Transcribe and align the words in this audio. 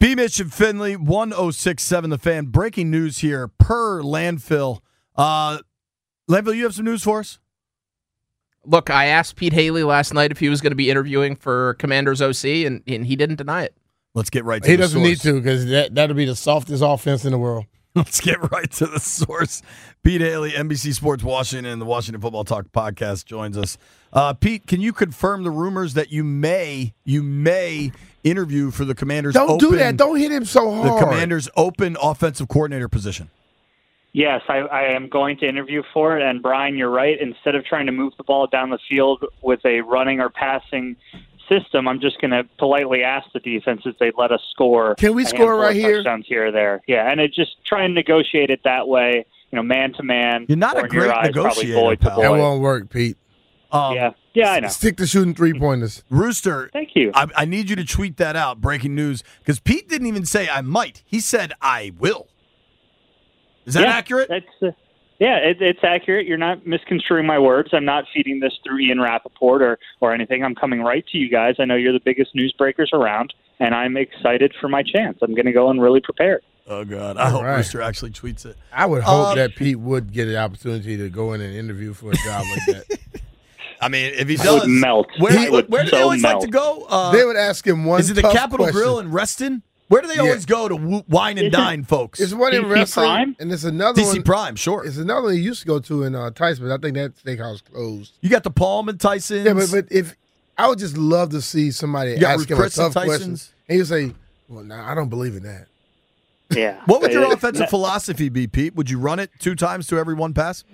B. 0.00 0.14
Mitch 0.14 0.40
and 0.40 0.52
Finley, 0.52 0.96
1067 0.96 2.08
The 2.10 2.18
Fan. 2.18 2.46
Breaking 2.46 2.90
news 2.90 3.18
here 3.18 3.48
per 3.48 4.00
landfill. 4.02 4.80
Uh, 5.14 5.58
landfill, 6.28 6.56
you 6.56 6.64
have 6.64 6.74
some 6.74 6.86
news 6.86 7.02
for 7.04 7.20
us? 7.20 7.38
Look, 8.64 8.88
I 8.90 9.06
asked 9.06 9.36
Pete 9.36 9.52
Hailey 9.52 9.82
last 9.84 10.14
night 10.14 10.30
if 10.30 10.38
he 10.38 10.48
was 10.48 10.62
going 10.62 10.70
to 10.70 10.76
be 10.76 10.90
interviewing 10.90 11.36
for 11.36 11.74
Commanders 11.74 12.22
OC, 12.22 12.44
and, 12.66 12.82
and 12.86 13.06
he 13.06 13.14
didn't 13.14 13.36
deny 13.36 13.64
it. 13.64 13.76
Let's 14.14 14.30
get 14.30 14.44
right 14.44 14.62
to 14.62 14.68
He 14.68 14.76
the 14.76 14.82
doesn't 14.82 14.98
source. 14.98 15.08
need 15.08 15.20
to 15.20 15.40
because 15.40 15.66
that 15.66 15.94
that'll 15.94 16.16
be 16.16 16.24
the 16.24 16.34
softest 16.34 16.82
offense 16.84 17.24
in 17.24 17.30
the 17.30 17.38
world. 17.38 17.66
Let's 17.94 18.20
get 18.20 18.50
right 18.50 18.70
to 18.72 18.86
the 18.86 19.00
source. 19.00 19.62
Pete 20.02 20.20
Hailey, 20.20 20.52
NBC 20.52 20.94
Sports 20.94 21.22
Washington, 21.22 21.78
the 21.78 21.84
Washington 21.84 22.20
Football 22.20 22.44
Talk 22.44 22.66
podcast, 22.72 23.24
joins 23.24 23.56
us. 23.56 23.78
Uh, 24.12 24.32
Pete, 24.32 24.66
can 24.66 24.80
you 24.80 24.92
confirm 24.92 25.42
the 25.42 25.50
rumors 25.50 25.94
that 25.94 26.10
you 26.10 26.24
may 26.24 26.92
you 27.04 27.22
may 27.22 27.92
interview 28.24 28.70
for 28.70 28.84
the 28.84 28.94
Commanders? 28.94 29.34
Don't 29.34 29.58
do 29.58 29.68
open- 29.68 29.78
that. 29.78 29.96
Don't 29.96 30.18
hit 30.18 30.32
him 30.32 30.44
so 30.44 30.70
hard. 30.70 31.00
The. 31.00 31.04
Commanders' 31.04 31.48
open 31.56 31.96
offensive 32.02 32.48
coordinator 32.48 32.88
position. 32.88 33.30
Yes, 34.12 34.42
I, 34.48 34.58
I 34.58 34.82
am 34.92 35.08
going 35.08 35.38
to 35.38 35.48
interview 35.48 35.82
for 35.92 36.18
it. 36.18 36.22
And 36.22 36.42
Brian, 36.42 36.76
you're 36.76 36.90
right. 36.90 37.16
Instead 37.20 37.54
of 37.54 37.64
trying 37.64 37.86
to 37.86 37.92
move 37.92 38.12
the 38.16 38.24
ball 38.24 38.46
down 38.48 38.70
the 38.70 38.78
field 38.88 39.24
with 39.40 39.64
a 39.64 39.82
running 39.82 40.20
or 40.20 40.28
passing 40.30 40.96
system, 41.48 41.86
I'm 41.86 42.00
just 42.00 42.20
going 42.20 42.32
to 42.32 42.42
politely 42.58 43.02
ask 43.04 43.30
the 43.32 43.38
defense 43.38 43.82
if 43.84 43.98
they 43.98 44.10
let 44.16 44.32
us 44.32 44.40
score. 44.50 44.96
Can 44.96 45.14
we 45.14 45.24
score 45.24 45.56
right 45.56 45.76
here? 45.76 45.98
Touchdowns 45.98 46.26
here 46.26 46.46
or 46.46 46.50
there. 46.50 46.82
Yeah, 46.88 47.08
and 47.10 47.20
it 47.20 47.32
just 47.32 47.64
try 47.64 47.84
and 47.84 47.94
negotiate 47.94 48.50
it 48.50 48.60
that 48.64 48.88
way. 48.88 49.24
You 49.52 49.56
know, 49.56 49.62
man 49.62 49.92
to 49.94 50.02
man. 50.02 50.46
You're 50.48 50.58
not 50.58 50.82
a 50.82 50.86
great 50.86 51.10
eyes, 51.10 51.26
negotiator, 51.26 51.74
boy 51.74 51.94
to 51.96 52.10
pal. 52.10 52.20
that 52.20 52.30
won't 52.30 52.60
work, 52.62 52.88
Pete. 52.90 53.16
Um, 53.72 53.94
Yeah, 53.94 54.10
yeah, 54.34 54.52
I 54.52 54.60
know. 54.60 54.68
Stick 54.68 54.96
to 54.98 55.06
shooting 55.06 55.34
three 55.34 55.52
pointers. 55.58 56.04
Rooster, 56.10 56.70
Thank 56.72 56.90
you. 56.94 57.10
I, 57.14 57.26
I 57.36 57.44
need 57.44 57.68
you 57.70 57.76
to 57.76 57.84
tweet 57.84 58.16
that 58.18 58.36
out. 58.36 58.60
Breaking 58.60 58.94
news, 58.94 59.22
because 59.40 59.60
Pete 59.60 59.88
didn't 59.88 60.06
even 60.06 60.24
say 60.24 60.48
I 60.48 60.60
might. 60.60 61.02
He 61.04 61.20
said 61.20 61.52
I 61.60 61.92
will. 61.98 62.28
Is 63.66 63.74
that 63.74 63.82
yeah, 63.82 63.92
accurate? 63.92 64.28
That's 64.28 64.46
uh, 64.62 64.70
yeah, 65.18 65.36
it, 65.36 65.58
it's 65.60 65.80
accurate. 65.82 66.26
You're 66.26 66.38
not 66.38 66.66
misconstruing 66.66 67.26
my 67.26 67.38
words. 67.38 67.70
I'm 67.72 67.84
not 67.84 68.04
feeding 68.12 68.40
this 68.40 68.58
through 68.64 68.78
Ian 68.78 69.00
Rapoport 69.00 69.62
or 69.62 69.78
or 70.00 70.14
anything. 70.14 70.42
I'm 70.42 70.54
coming 70.54 70.80
right 70.80 71.06
to 71.08 71.18
you 71.18 71.28
guys. 71.28 71.56
I 71.58 71.66
know 71.66 71.76
you're 71.76 71.92
the 71.92 72.00
biggest 72.00 72.34
newsbreakers 72.34 72.92
around, 72.92 73.34
and 73.58 73.74
I'm 73.74 73.96
excited 73.96 74.54
for 74.60 74.68
my 74.68 74.82
chance. 74.82 75.18
I'm 75.22 75.34
going 75.34 75.46
to 75.46 75.52
go 75.52 75.68
and 75.70 75.80
really 75.80 76.00
prepare. 76.00 76.40
Oh 76.66 76.84
God, 76.84 77.16
I 77.16 77.30
hope 77.30 77.42
right. 77.42 77.56
Rooster 77.56 77.82
actually 77.82 78.12
tweets 78.12 78.46
it. 78.46 78.56
I 78.72 78.86
would 78.86 79.02
hope 79.02 79.28
Um, 79.28 79.36
that 79.36 79.56
Pete 79.56 79.78
would 79.78 80.12
get 80.12 80.28
an 80.28 80.36
opportunity 80.36 80.96
to 80.96 81.10
go 81.10 81.32
in 81.32 81.40
and 81.40 81.54
interview 81.54 81.92
for 81.92 82.12
a 82.12 82.14
job 82.14 82.44
like 82.50 82.66
that. 82.88 82.98
I 83.80 83.88
mean, 83.88 84.12
if 84.14 84.28
he 84.28 84.38
I 84.38 84.44
does, 84.44 84.60
would 84.62 84.68
melt. 84.70 85.08
Where, 85.18 85.38
I 85.38 85.48
would 85.48 85.68
where 85.70 85.84
do 85.84 85.90
they 85.90 86.02
always 86.02 86.20
melt. 86.22 86.42
like 86.42 86.44
to 86.44 86.50
go? 86.50 86.86
Uh, 86.88 87.12
they 87.12 87.24
would 87.24 87.36
ask 87.36 87.66
him 87.66 87.84
one. 87.84 88.00
is 88.00 88.10
it 88.10 88.14
the 88.14 88.22
tough 88.22 88.32
Capitol 88.34 88.66
question. 88.66 88.80
Grill 88.80 88.98
in 88.98 89.10
Reston? 89.10 89.62
Where 89.88 90.02
do 90.02 90.06
they 90.08 90.14
Yeah. 90.16 90.20
always 90.20 90.46
go 90.46 90.68
to 90.68 90.76
w- 90.76 91.02
wine 91.08 91.36
and 91.38 91.48
Is 91.48 91.52
it- 91.52 91.56
dine, 91.56 91.82
folks? 91.82 92.20
It's 92.20 92.32
one 92.32 92.54
in 92.54 92.62
DC 92.62 92.70
wrestling, 92.70 93.06
Prime? 93.06 93.36
and 93.40 93.50
it's 93.50 93.64
another 93.64 94.00
one. 94.02 94.10
DC 94.12 94.18
one. 94.18 94.22
Prime, 94.22 94.56
sure. 94.56 94.84
It's 94.84 94.98
another 94.98 95.22
one 95.22 95.32
he 95.34 95.40
used 95.40 95.62
to 95.62 95.66
go 95.66 95.80
to 95.80 96.04
in 96.04 96.14
uh, 96.14 96.30
Tyson, 96.30 96.68
but 96.68 96.72
I 96.72 96.78
think 96.78 96.94
that 96.96 97.16
steakhouse 97.24 97.62
closed. 97.64 98.12
You 98.20 98.28
got 98.30 98.44
the 98.44 98.50
Palm 98.52 98.88
and 98.88 99.00
Tyson. 99.00 99.44
Yeah, 99.44 99.54
but 99.54 99.68
but 99.72 99.86
if 99.90 100.14
I 100.56 100.68
would 100.68 100.78
just 100.78 100.96
love 100.96 101.30
to 101.30 101.40
see 101.42 101.70
somebody 101.72 102.12
You 102.12 102.26
ask 102.26 102.48
him 102.48 102.56
a 102.56 102.60
Chris 102.60 102.78
and 102.78 102.92
tough 102.92 103.04
question, 103.04 103.30
and 103.30 103.40
he 103.68 103.78
would 103.78 103.86
say, 103.88 104.14
"Well, 104.48 104.62
no, 104.62 104.76
I 104.76 104.94
don't 104.94 105.08
believe 105.08 105.34
in 105.34 105.42
that." 105.42 105.66
Yeah. 106.50 106.76
what 106.86 107.00
would 107.00 107.12
your 107.12 107.32
offensive 107.32 107.68
philosophy 107.70 108.28
be, 108.28 108.46
Pete? 108.46 108.74
Would 108.74 108.90
you 108.90 108.98
run 108.98 109.18
it 109.20 109.30
two 109.38 109.54
times 109.54 109.86
to 109.88 109.98
every 109.98 110.14
one 110.14 110.34
pass? 110.34 110.64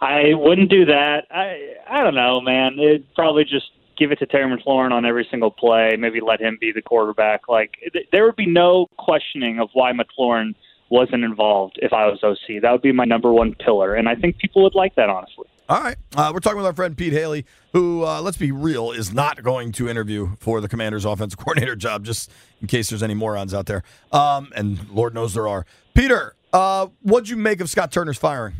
I 0.00 0.34
wouldn't 0.34 0.70
do 0.70 0.84
that. 0.86 1.26
I 1.30 1.74
I 1.88 2.02
don't 2.02 2.14
know, 2.14 2.40
man. 2.40 2.78
It'd 2.78 3.14
probably 3.14 3.44
just 3.44 3.66
give 3.96 4.12
it 4.12 4.18
to 4.18 4.26
Terry 4.26 4.54
McLaurin 4.54 4.92
on 4.92 5.06
every 5.06 5.26
single 5.30 5.50
play. 5.50 5.96
Maybe 5.98 6.20
let 6.20 6.40
him 6.40 6.58
be 6.60 6.72
the 6.72 6.82
quarterback. 6.82 7.48
Like 7.48 7.76
th- 7.92 8.06
there 8.12 8.24
would 8.24 8.36
be 8.36 8.46
no 8.46 8.86
questioning 8.98 9.58
of 9.58 9.70
why 9.72 9.92
McLaurin 9.92 10.54
wasn't 10.88 11.24
involved 11.24 11.78
if 11.82 11.92
I 11.92 12.06
was 12.06 12.22
OC. 12.22 12.62
That 12.62 12.72
would 12.72 12.82
be 12.82 12.92
my 12.92 13.04
number 13.04 13.32
one 13.32 13.54
pillar, 13.54 13.94
and 13.94 14.08
I 14.08 14.14
think 14.14 14.38
people 14.38 14.62
would 14.62 14.74
like 14.74 14.94
that 14.96 15.08
honestly. 15.08 15.46
All 15.68 15.82
right. 15.82 15.96
Uh, 16.14 16.30
we're 16.32 16.38
talking 16.38 16.58
with 16.58 16.66
our 16.66 16.72
friend 16.72 16.96
Pete 16.96 17.12
Hailey, 17.12 17.44
who, 17.72 18.04
uh, 18.04 18.20
let's 18.22 18.36
be 18.36 18.52
real, 18.52 18.92
is 18.92 19.12
not 19.12 19.42
going 19.42 19.72
to 19.72 19.88
interview 19.88 20.36
for 20.38 20.60
the 20.60 20.68
Commanders' 20.68 21.04
offensive 21.04 21.38
coordinator 21.40 21.74
job, 21.74 22.04
just 22.04 22.30
in 22.60 22.68
case 22.68 22.88
there's 22.88 23.02
any 23.02 23.14
morons 23.14 23.52
out 23.52 23.66
there. 23.66 23.82
Um, 24.12 24.52
and 24.54 24.88
Lord 24.90 25.12
knows 25.12 25.34
there 25.34 25.48
are. 25.48 25.66
Peter, 25.92 26.36
uh, 26.52 26.86
what'd 27.02 27.28
you 27.28 27.36
make 27.36 27.60
of 27.60 27.68
Scott 27.68 27.90
Turner's 27.90 28.16
firing? 28.16 28.54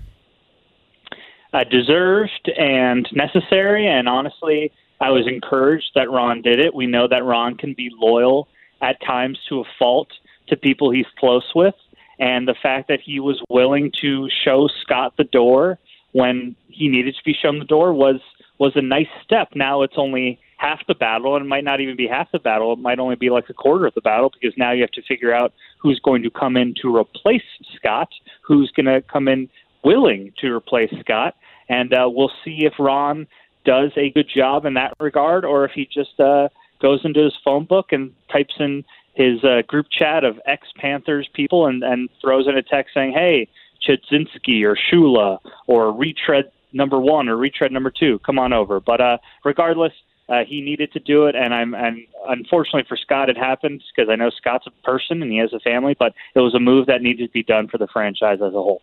Uh, 1.56 1.65
deserved 1.65 2.50
and 2.59 3.09
necessary. 3.12 3.87
And 3.87 4.09
honestly, 4.09 4.72
I 5.00 5.11
was 5.11 5.27
encouraged 5.27 5.91
that 5.94 6.11
Ron 6.11 6.43
did 6.43 6.61
it. 6.61 6.75
We 6.75 6.87
know 6.87 7.09
that 7.09 7.25
Ron 7.25 7.56
can 7.56 7.72
be 7.75 7.91
loyal 7.94 8.49
at 8.83 9.00
times 9.00 9.39
to 9.49 9.61
a 9.61 9.65
fault 9.78 10.09
to 10.49 10.56
people 10.56 10.91
he's 10.91 11.06
close 11.19 11.50
with. 11.55 11.75
And 12.19 12.47
the 12.47 12.55
fact 12.62 12.89
that 12.89 13.00
he 13.00 13.21
was 13.21 13.41
willing 13.49 13.91
to 14.03 14.28
show 14.44 14.69
Scott 14.83 15.15
the 15.17 15.25
door 15.25 15.78
when 16.12 16.56
he 16.69 16.89
needed 16.89 17.15
to 17.15 17.25
be 17.25 17.34
shown 17.34 17.59
the 17.59 17.65
door 17.65 17.93
was 17.93 18.21
was 18.59 18.73
a 18.75 18.81
nice 18.81 19.09
step. 19.23 19.49
Now 19.55 19.83
it's 19.83 19.97
only 19.99 20.41
half 20.56 20.81
the 20.88 20.94
battle, 20.94 21.37
and 21.37 21.44
it 21.44 21.49
might 21.49 21.65
not 21.65 21.83
even 21.83 21.94
be 21.94 22.06
half 22.06 22.33
the 22.33 22.38
battle. 22.38 22.73
It 22.73 22.78
might 22.78 22.99
only 22.99 23.17
be 23.17 23.28
like 23.28 23.50
a 23.50 23.55
quarter 23.55 23.87
of 23.87 23.93
the 23.93 24.00
battle 24.00 24.33
because 24.33 24.56
now 24.56 24.73
you 24.73 24.81
have 24.81 24.91
to 24.93 25.03
figure 25.03 25.34
out 25.34 25.53
who's 25.78 26.00
going 26.00 26.23
to 26.23 26.31
come 26.31 26.56
in 26.56 26.75
to 26.81 26.97
replace 26.97 27.43
Scott, 27.77 28.09
who's 28.41 28.71
going 28.71 28.87
to 28.87 29.03
come 29.03 29.28
in 29.28 29.50
willing 29.87 30.33
to 30.41 30.53
replace 30.53 30.93
Scott, 31.00 31.37
and 31.69 31.93
uh, 31.93 32.09
we'll 32.10 32.32
see 32.44 32.65
if 32.65 32.75
Ron 32.78 33.27
does 33.65 33.91
a 33.97 34.10
good 34.10 34.28
job 34.34 34.65
in 34.65 34.75
that 34.75 34.94
regard, 35.00 35.44
or 35.44 35.65
if 35.65 35.72
he 35.72 35.87
just 35.93 36.19
uh, 36.21 36.49
goes 36.81 37.00
into 37.04 37.22
his 37.22 37.34
phone 37.44 37.65
book 37.65 37.93
and 37.93 38.12
types 38.32 38.54
in 38.59 38.84
his 39.15 39.43
uh, 39.44 39.62
group 39.66 39.87
chat 39.91 40.25
of 40.25 40.38
ex 40.47 40.69
Panthers 40.76 41.28
people 41.34 41.66
and, 41.66 41.82
and 41.82 42.09
throws 42.21 42.47
in 42.47 42.56
a 42.56 42.62
text 42.62 42.94
saying, 42.94 43.12
"Hey, 43.12 43.49
Chudzinski 43.87 44.62
or 44.62 44.76
Shula 44.76 45.38
or 45.66 45.93
retread 45.93 46.50
number 46.72 47.00
one 47.00 47.28
or 47.28 47.37
retread 47.37 47.72
number 47.72 47.91
two, 47.91 48.19
come 48.21 48.38
on 48.38 48.53
over." 48.53 48.81
But 48.81 49.00
uh, 49.00 49.19
regardless. 49.44 49.93
Uh, 50.28 50.44
he 50.44 50.60
needed 50.60 50.93
to 50.93 50.99
do 50.99 51.26
it, 51.26 51.37
and 51.37 51.55
I'm 51.55 51.72
and 51.72 51.99
unfortunately 52.28 52.82
for 52.88 52.97
Scott, 52.97 53.31
it 53.31 53.38
happened 53.38 53.81
because 53.94 54.10
I 54.10 54.16
know 54.16 54.28
Scott's 54.31 54.66
a 54.66 54.72
person 54.85 55.23
and 55.23 55.31
he 55.31 55.38
has 55.38 55.52
a 55.52 55.61
family, 55.61 55.94
but 55.96 56.14
it 56.35 56.40
was 56.40 56.52
a 56.52 56.58
move 56.58 56.87
that 56.87 57.00
needed 57.00 57.29
to 57.29 57.32
be 57.32 57.44
done 57.44 57.69
for 57.69 57.79
the 57.79 57.87
franchise 57.87 58.40
as 58.43 58.49
a 58.49 58.61
whole. 58.61 58.82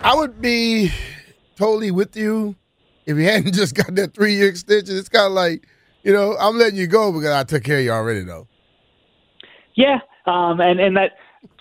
I 0.00 0.16
would 0.16 0.42
be 0.42 0.90
totally 1.56 1.90
with 1.90 2.16
you 2.16 2.54
if 3.06 3.16
he 3.16 3.24
hadn't 3.32 3.54
just 3.54 3.74
got 3.74 3.94
that 3.94 4.14
three 4.14 4.34
year 4.34 4.48
extension. 4.48 4.96
It's 4.96 5.08
kind 5.08 5.26
of 5.26 5.32
like, 5.32 5.66
you 6.02 6.12
know, 6.12 6.36
I'm 6.38 6.56
letting 6.56 6.78
you 6.78 6.86
go 6.86 7.12
because 7.12 7.30
I 7.30 7.44
took 7.44 7.64
care 7.64 7.78
of 7.78 7.84
you 7.84 7.90
already, 7.90 8.22
though. 8.22 8.46
Yeah, 9.74 9.98
um, 10.26 10.60
and 10.60 10.80
and 10.80 10.96
that 10.96 11.12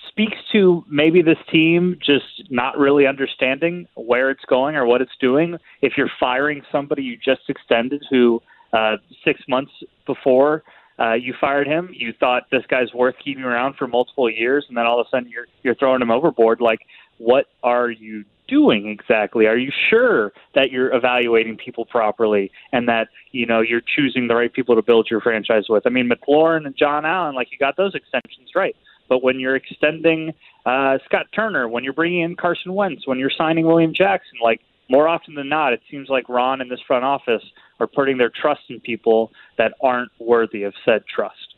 speaks 0.08 0.38
to 0.54 0.86
maybe 0.90 1.22
this 1.22 1.38
team 1.52 1.98
just 2.00 2.50
not 2.50 2.78
really 2.78 3.06
understanding 3.06 3.86
where 3.96 4.30
it's 4.32 4.46
going 4.46 4.76
or 4.76 4.86
what 4.86 5.02
it's 5.02 5.12
doing. 5.20 5.58
If 5.82 5.94
you're 5.98 6.12
firing 6.20 6.62
somebody 6.72 7.04
you 7.04 7.18
just 7.18 7.42
extended, 7.50 8.04
who 8.10 8.42
uh, 8.72 8.96
six 9.26 9.42
months 9.50 9.72
before 10.06 10.64
uh, 11.00 11.14
you 11.14 11.34
fired 11.42 11.68
him, 11.68 11.90
you 11.92 12.14
thought 12.18 12.44
this 12.52 12.64
guy's 12.70 12.94
worth 12.94 13.16
keeping 13.22 13.44
around 13.44 13.76
for 13.76 13.88
multiple 13.88 14.30
years, 14.30 14.66
and 14.70 14.78
then 14.78 14.86
all 14.86 15.02
of 15.02 15.06
a 15.06 15.10
sudden 15.10 15.30
you're 15.30 15.48
you're 15.64 15.76
throwing 15.76 16.02
him 16.02 16.12
overboard. 16.12 16.62
Like, 16.62 16.80
what 17.18 17.48
are 17.62 17.90
you 17.90 18.24
doing 18.48 18.88
exactly? 18.88 19.48
Are 19.48 19.58
you 19.58 19.72
sure 19.90 20.32
that 20.54 20.72
you're 20.72 20.94
evaluating 20.94 21.58
people 21.58 21.86
properly 21.86 22.52
and 22.72 22.88
that 22.88 23.08
you 23.32 23.46
know 23.46 23.62
you're 23.62 23.82
choosing 23.82 24.28
the 24.28 24.36
right 24.36 24.52
people 24.52 24.76
to 24.76 24.82
build 24.82 25.08
your 25.10 25.22
franchise 25.22 25.66
with? 25.70 25.86
I 25.86 25.90
mean, 25.90 26.10
McLaurin 26.10 26.66
and 26.66 26.76
John 26.76 27.06
Allen, 27.06 27.36
like 27.36 27.52
you 27.52 27.58
got 27.58 27.78
those 27.78 27.96
extensions 27.96 28.50
right. 28.56 28.76
But 29.08 29.24
when 29.24 29.40
you're 29.40 29.56
extending 29.56 30.34
uh, 30.66 30.98
Scott 31.06 31.28
Turner, 31.34 31.68
when 31.68 31.84
you're 31.84 31.94
bringing 31.94 32.22
in 32.22 32.36
Carson 32.36 32.74
Wentz, 32.74 33.08
when 33.08 33.20
you're 33.20 33.32
signing 33.38 33.66
William 33.66 33.94
Jackson, 33.94 34.40
like 34.42 34.62
more 34.90 35.08
often 35.08 35.36
than 35.36 35.50
not, 35.50 35.74
it 35.74 35.82
seems 35.90 36.10
like 36.10 36.28
Ron 36.30 36.62
and 36.62 36.72
this 36.72 36.80
front 36.88 37.06
office 37.06 37.44
are 37.80 37.88
putting 37.88 38.18
their 38.18 38.32
trust 38.32 38.62
in 38.70 38.80
people 38.80 39.32
that 39.58 39.74
aren't 39.82 40.12
worthy 40.20 40.64
of 40.64 40.74
said 40.84 41.04
trust. 41.14 41.56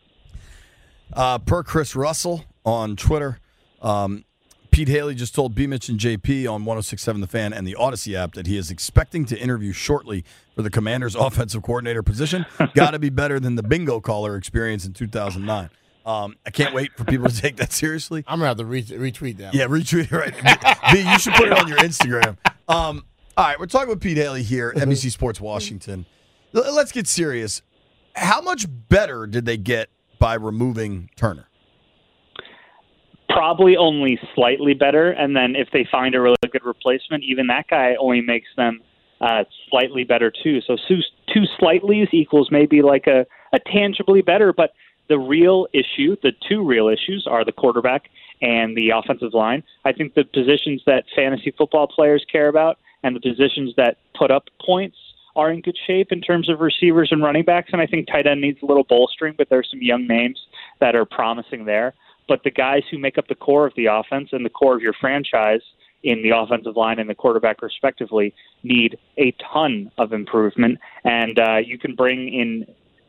Uh, 1.14 1.38
per 1.40 1.64
Chris 1.64 1.96
Russell 1.96 2.44
on 2.66 2.96
Twitter, 2.96 3.40
um, 3.82 4.26
Pete 4.78 4.90
Hailey 4.90 5.16
just 5.16 5.34
told 5.34 5.56
B. 5.56 5.66
Mitch 5.66 5.90
and 5.90 6.00
JP 6.00 6.42
on 6.44 6.64
1067 6.64 7.20
The 7.20 7.26
Fan 7.26 7.52
and 7.52 7.66
the 7.66 7.74
Odyssey 7.74 8.16
app 8.16 8.34
that 8.36 8.46
he 8.46 8.58
is 8.58 8.70
expecting 8.70 9.26
to 9.26 9.36
interview 9.36 9.72
shortly 9.72 10.24
for 10.54 10.62
the 10.62 10.70
Commanders' 10.70 11.16
offensive 11.20 11.64
coordinator 11.64 12.04
position. 12.04 12.46
Got 12.76 12.92
to 12.92 13.00
be 13.00 13.10
better 13.10 13.40
than 13.40 13.56
the 13.56 13.64
bingo 13.64 14.00
caller 14.00 14.36
experience 14.36 14.86
in 14.86 14.94
2009. 14.94 15.72
Um, 16.06 16.36
I 16.46 16.52
can't 16.52 16.76
wait 16.76 16.92
for 16.96 17.06
people 17.06 17.28
to 17.28 17.36
take 17.36 17.56
that 17.56 17.74
seriously. 17.74 18.24
I'm 18.28 18.38
gonna 18.38 18.50
have 18.50 18.58
to 18.58 18.66
re- 18.66 18.84
retweet 18.84 19.38
that. 19.38 19.56
Yeah, 19.56 19.66
retweet 19.66 20.12
it 20.12 20.16
right. 20.16 20.94
B, 20.94 21.00
you 21.12 21.18
should 21.18 21.34
put 21.34 21.48
it 21.48 21.54
on 21.58 21.68
your 21.68 21.80
Instagram. 21.80 22.38
Um, 22.70 23.04
all 23.36 23.46
right, 23.46 23.60
we're 23.60 23.66
talking 23.66 23.90
with 23.90 24.00
Pete 24.00 24.18
Hailey 24.18 24.44
here, 24.44 24.74
NBC 24.76 25.10
Sports 25.10 25.42
Washington. 25.42 26.06
L- 26.54 26.72
Let's 26.76 26.92
get 26.92 27.08
serious. 27.08 27.64
How 28.16 28.42
much 28.42 28.68
better 28.90 29.26
did 29.26 29.46
they 29.46 29.58
get 29.58 29.90
by 30.20 30.36
removing 30.36 31.10
Turner? 31.16 31.48
Probably 33.30 33.76
only 33.76 34.20
slightly 34.34 34.74
better, 34.74 35.12
and 35.12 35.36
then 35.36 35.56
if 35.56 35.68
they 35.72 35.88
find 35.92 36.16
a 36.16 36.22
really 36.22 36.38
good 36.52 36.64
replacement, 36.64 37.24
even 37.24 37.48
that 37.48 37.68
guy 37.68 37.96
only 38.00 38.22
makes 38.22 38.48
them 38.56 38.80
uh, 39.22 39.44
slightly 39.70 40.04
better 40.04 40.32
too. 40.32 40.62
So 40.62 40.78
two, 40.88 41.00
two 41.34 41.44
slightlys 41.60 42.14
equals 42.14 42.50
maybe 42.52 42.82
like 42.82 43.06
a, 43.08 43.26
a 43.54 43.60
tangibly 43.60 44.22
better, 44.22 44.54
but 44.54 44.72
the 45.10 45.18
real 45.18 45.68
issue, 45.74 46.16
the 46.24 46.32
two 46.48 46.66
real 46.66 46.88
issues, 46.88 47.28
are 47.30 47.44
the 47.44 47.52
quarterback 47.52 48.10
and 48.42 48.78
the 48.78 48.92
offensive 48.92 49.34
line. 49.34 49.64
I 49.86 49.92
think 49.94 50.14
the 50.14 50.24
positions 50.24 50.82
that 50.86 51.06
fantasy 51.16 51.54
football 51.58 51.88
players 51.88 52.26
care 52.32 52.48
about 52.48 52.78
and 53.04 53.16
the 53.16 53.20
positions 53.20 53.74
that 53.78 53.98
put 54.18 54.32
up 54.32 54.46
points 54.66 54.98
are 55.36 55.52
in 55.52 55.62
good 55.62 55.78
shape 55.86 56.12
in 56.12 56.20
terms 56.20 56.50
of 56.50 56.60
receivers 56.60 57.10
and 57.12 57.22
running 57.22 57.46
backs. 57.46 57.70
And 57.72 57.82
I 57.82 57.86
think 57.86 58.08
tight 58.08 58.26
end 58.26 58.42
needs 58.42 58.60
a 58.64 58.66
little 58.66 58.84
bolstering, 58.84 59.36
but 59.38 59.50
there's 59.50 59.70
some 59.70 59.82
young 59.82 60.08
names 60.08 60.40
that 60.80 60.96
are 60.96 61.06
promising 61.06 61.66
there. 61.66 61.94
But 62.28 62.44
the 62.44 62.52
guys 62.52 62.84
who 62.92 62.98
make 62.98 63.18
up 63.18 63.28
the 63.28 63.36
core 63.36 63.66
of 63.66 63.74
the 63.76 63.86
offense 63.86 64.30
and 64.32 64.46
the 64.46 64.50
core 64.50 64.76
of 64.76 64.82
your 64.82 64.94
franchise 64.94 65.62
in 66.04 66.22
the 66.24 66.30
offensive 66.30 66.76
line 66.76 67.00
and 67.00 67.10
the 67.10 67.16
quarterback, 67.16 67.62
respectively, 67.62 68.34
need 68.64 68.98
a 69.18 69.34
ton 69.54 69.92
of 69.98 70.14
improvement. 70.14 70.80
And 71.04 71.40
uh, 71.40 71.58
you 71.58 71.78
can 71.78 71.96
bring 71.96 72.34
in 72.34 72.68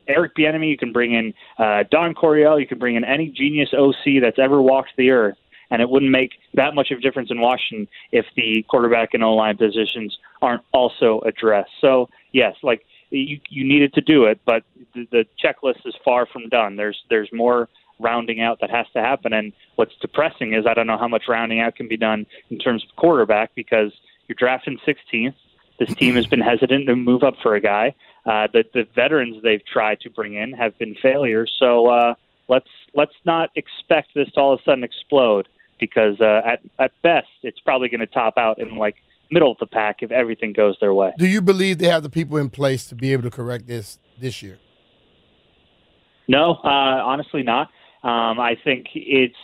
Eric 0.08 0.34
Bieniemy, 0.36 0.70
you 0.70 0.78
can 0.78 0.92
bring 0.92 1.12
in 1.12 1.34
uh, 1.58 1.84
Don 1.90 2.14
Coryell, 2.14 2.58
you 2.58 2.66
can 2.66 2.78
bring 2.78 2.96
in 2.96 3.04
any 3.04 3.28
genius 3.28 3.68
OC 3.76 4.22
that's 4.22 4.38
ever 4.38 4.62
walked 4.62 4.90
the 4.96 5.10
earth, 5.10 5.36
and 5.70 5.82
it 5.82 5.88
wouldn't 5.88 6.10
make 6.10 6.32
that 6.54 6.74
much 6.74 6.90
of 6.90 6.98
a 6.98 7.00
difference 7.00 7.30
in 7.30 7.40
Washington 7.40 7.86
if 8.10 8.24
the 8.34 8.64
quarterback 8.70 9.12
and 9.12 9.22
O 9.22 9.34
line 9.34 9.56
positions 9.56 10.16
aren't 10.40 10.62
also 10.72 11.20
addressed. 11.26 11.70
So 11.80 12.08
yes, 12.32 12.54
like 12.62 12.86
you 13.10 13.38
you 13.50 13.64
needed 13.66 13.92
to 13.94 14.00
do 14.00 14.24
it, 14.24 14.40
but 14.46 14.62
the, 14.94 15.06
the 15.10 15.24
checklist 15.42 15.86
is 15.86 15.94
far 16.04 16.26
from 16.26 16.48
done. 16.48 16.76
There's 16.76 16.98
there's 17.10 17.28
more 17.32 17.68
rounding 17.98 18.40
out 18.40 18.60
that 18.60 18.70
has 18.70 18.86
to 18.94 19.00
happen, 19.00 19.32
and 19.32 19.52
what's 19.76 19.94
depressing 20.00 20.54
is 20.54 20.66
I 20.66 20.74
don't 20.74 20.86
know 20.86 20.98
how 20.98 21.08
much 21.08 21.24
rounding 21.28 21.60
out 21.60 21.76
can 21.76 21.88
be 21.88 21.96
done 21.96 22.26
in 22.50 22.58
terms 22.58 22.84
of 22.84 22.94
quarterback 22.96 23.54
because 23.54 23.92
you're 24.26 24.36
drafting 24.38 24.78
16th. 24.86 25.34
This 25.78 25.94
team 25.94 26.16
has 26.16 26.26
been 26.26 26.40
hesitant 26.40 26.86
to 26.86 26.96
move 26.96 27.22
up 27.22 27.34
for 27.42 27.54
a 27.54 27.60
guy. 27.60 27.94
Uh, 28.26 28.48
the, 28.52 28.64
the 28.74 28.86
veterans 28.94 29.42
they've 29.42 29.64
tried 29.64 30.00
to 30.00 30.10
bring 30.10 30.34
in 30.34 30.52
have 30.52 30.76
been 30.78 30.94
failures. 31.00 31.52
So 31.58 31.86
uh, 31.86 32.14
let's 32.48 32.68
let's 32.94 33.14
not 33.24 33.50
expect 33.54 34.08
this 34.14 34.30
to 34.32 34.40
all 34.40 34.52
of 34.54 34.60
a 34.60 34.62
sudden 34.64 34.84
explode 34.84 35.48
because 35.78 36.20
uh, 36.20 36.42
at 36.44 36.60
at 36.78 36.92
best 37.02 37.28
it's 37.42 37.60
probably 37.60 37.88
going 37.88 38.00
to 38.00 38.06
top 38.06 38.34
out 38.36 38.58
in 38.58 38.76
like 38.76 38.96
middle 39.30 39.52
of 39.52 39.58
the 39.58 39.66
pack 39.66 40.02
if 40.02 40.10
everything 40.10 40.52
goes 40.52 40.76
their 40.80 40.94
way. 40.94 41.12
Do 41.18 41.26
you 41.26 41.40
believe 41.40 41.78
they 41.78 41.88
have 41.88 42.02
the 42.02 42.10
people 42.10 42.36
in 42.38 42.50
place 42.50 42.86
to 42.88 42.94
be 42.94 43.12
able 43.12 43.22
to 43.24 43.30
correct 43.30 43.66
this 43.66 43.98
this 44.18 44.42
year? 44.42 44.58
No, 46.26 46.54
uh, 46.64 46.68
honestly, 46.68 47.42
not. 47.42 47.70
Um, 48.04 48.38
I 48.38 48.56
think 48.62 48.86
it's 48.94 49.34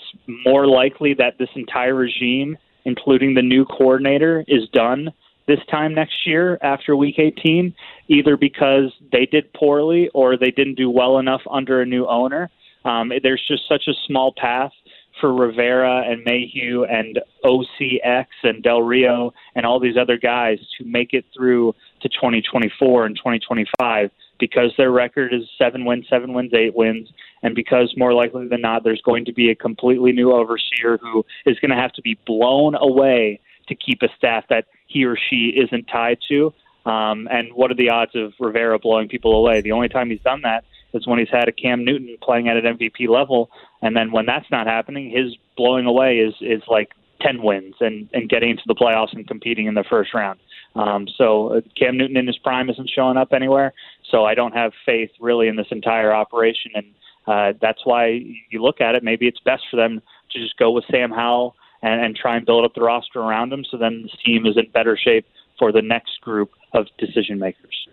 more 0.46 0.66
likely 0.66 1.14
that 1.14 1.38
this 1.38 1.48
entire 1.56 1.94
regime, 1.94 2.56
including 2.84 3.34
the 3.34 3.42
new 3.42 3.64
coordinator, 3.64 4.44
is 4.46 4.68
done 4.72 5.12
this 5.46 5.60
time 5.70 5.94
next 5.94 6.26
year 6.26 6.58
after 6.62 6.96
week 6.96 7.18
18, 7.18 7.74
either 8.08 8.36
because 8.36 8.92
they 9.12 9.26
did 9.26 9.52
poorly 9.52 10.08
or 10.14 10.36
they 10.36 10.50
didn't 10.50 10.76
do 10.76 10.88
well 10.88 11.18
enough 11.18 11.42
under 11.50 11.82
a 11.82 11.86
new 11.86 12.06
owner. 12.06 12.50
Um, 12.84 13.12
there's 13.22 13.42
just 13.46 13.68
such 13.68 13.88
a 13.88 13.94
small 14.06 14.32
path 14.36 14.72
for 15.20 15.32
Rivera 15.32 16.02
and 16.06 16.22
Mayhew 16.24 16.84
and 16.84 17.20
OCX 17.44 18.26
and 18.42 18.62
Del 18.62 18.82
Rio 18.82 19.32
and 19.54 19.64
all 19.64 19.78
these 19.78 19.96
other 19.96 20.18
guys 20.18 20.58
to 20.78 20.84
make 20.84 21.12
it 21.12 21.24
through 21.34 21.74
to 22.04 22.08
2024 22.10 23.06
and 23.06 23.16
2025 23.16 24.10
because 24.38 24.72
their 24.76 24.90
record 24.90 25.32
is 25.32 25.42
seven 25.58 25.84
wins, 25.84 26.06
seven 26.08 26.34
wins, 26.34 26.52
eight 26.54 26.74
wins, 26.74 27.08
and 27.42 27.54
because 27.54 27.94
more 27.96 28.12
likely 28.12 28.46
than 28.46 28.60
not, 28.60 28.84
there's 28.84 29.00
going 29.02 29.24
to 29.24 29.32
be 29.32 29.50
a 29.50 29.54
completely 29.54 30.12
new 30.12 30.32
overseer 30.32 30.98
who 31.00 31.24
is 31.46 31.58
going 31.60 31.70
to 31.70 31.76
have 31.76 31.92
to 31.92 32.02
be 32.02 32.18
blown 32.26 32.74
away 32.74 33.40
to 33.68 33.74
keep 33.74 34.02
a 34.02 34.08
staff 34.16 34.44
that 34.50 34.66
he 34.86 35.04
or 35.04 35.16
she 35.16 35.54
isn't 35.56 35.84
tied 35.84 36.18
to. 36.28 36.52
Um, 36.84 37.26
and 37.30 37.52
what 37.54 37.70
are 37.70 37.74
the 37.74 37.88
odds 37.88 38.14
of 38.14 38.34
Rivera 38.38 38.78
blowing 38.78 39.08
people 39.08 39.34
away? 39.34 39.62
The 39.62 39.72
only 39.72 39.88
time 39.88 40.10
he's 40.10 40.20
done 40.20 40.42
that 40.42 40.64
is 40.92 41.06
when 41.06 41.18
he's 41.18 41.30
had 41.30 41.48
a 41.48 41.52
Cam 41.52 41.84
Newton 41.84 42.16
playing 42.22 42.48
at 42.48 42.56
an 42.56 42.76
MVP 42.76 43.08
level, 43.08 43.50
and 43.80 43.96
then 43.96 44.12
when 44.12 44.26
that's 44.26 44.50
not 44.50 44.66
happening, 44.66 45.10
his 45.10 45.34
blowing 45.56 45.86
away 45.86 46.18
is 46.18 46.34
is 46.40 46.62
like 46.68 46.92
ten 47.20 47.42
wins 47.42 47.74
and 47.80 48.08
and 48.12 48.28
getting 48.28 48.50
into 48.50 48.62
the 48.66 48.74
playoffs 48.74 49.12
and 49.12 49.26
competing 49.26 49.66
in 49.66 49.74
the 49.74 49.84
first 49.84 50.12
round. 50.12 50.38
Um, 50.74 51.06
so 51.16 51.54
uh, 51.54 51.60
Cam 51.78 51.96
Newton 51.96 52.16
in 52.16 52.26
his 52.26 52.38
prime 52.38 52.68
isn't 52.68 52.90
showing 52.90 53.16
up 53.16 53.32
anywhere. 53.32 53.72
So 54.10 54.24
I 54.24 54.34
don't 54.34 54.52
have 54.52 54.72
faith 54.84 55.10
really 55.20 55.48
in 55.48 55.56
this 55.56 55.66
entire 55.70 56.12
operation, 56.12 56.72
and 56.74 56.86
uh, 57.26 57.58
that's 57.60 57.80
why 57.84 58.06
you 58.50 58.62
look 58.62 58.80
at 58.80 58.94
it. 58.94 59.02
Maybe 59.02 59.26
it's 59.26 59.40
best 59.40 59.62
for 59.70 59.76
them 59.76 60.02
to 60.32 60.38
just 60.38 60.56
go 60.58 60.70
with 60.70 60.84
Sam 60.90 61.10
Howell 61.10 61.54
and, 61.82 62.04
and 62.04 62.16
try 62.16 62.36
and 62.36 62.44
build 62.44 62.64
up 62.64 62.74
the 62.74 62.82
roster 62.82 63.20
around 63.20 63.52
him, 63.52 63.64
so 63.70 63.76
then 63.76 64.02
this 64.02 64.12
team 64.24 64.46
is 64.46 64.56
in 64.56 64.70
better 64.72 64.96
shape 64.96 65.26
for 65.58 65.72
the 65.72 65.82
next 65.82 66.20
group 66.20 66.50
of 66.72 66.86
decision 66.98 67.38
makers. 67.38 67.88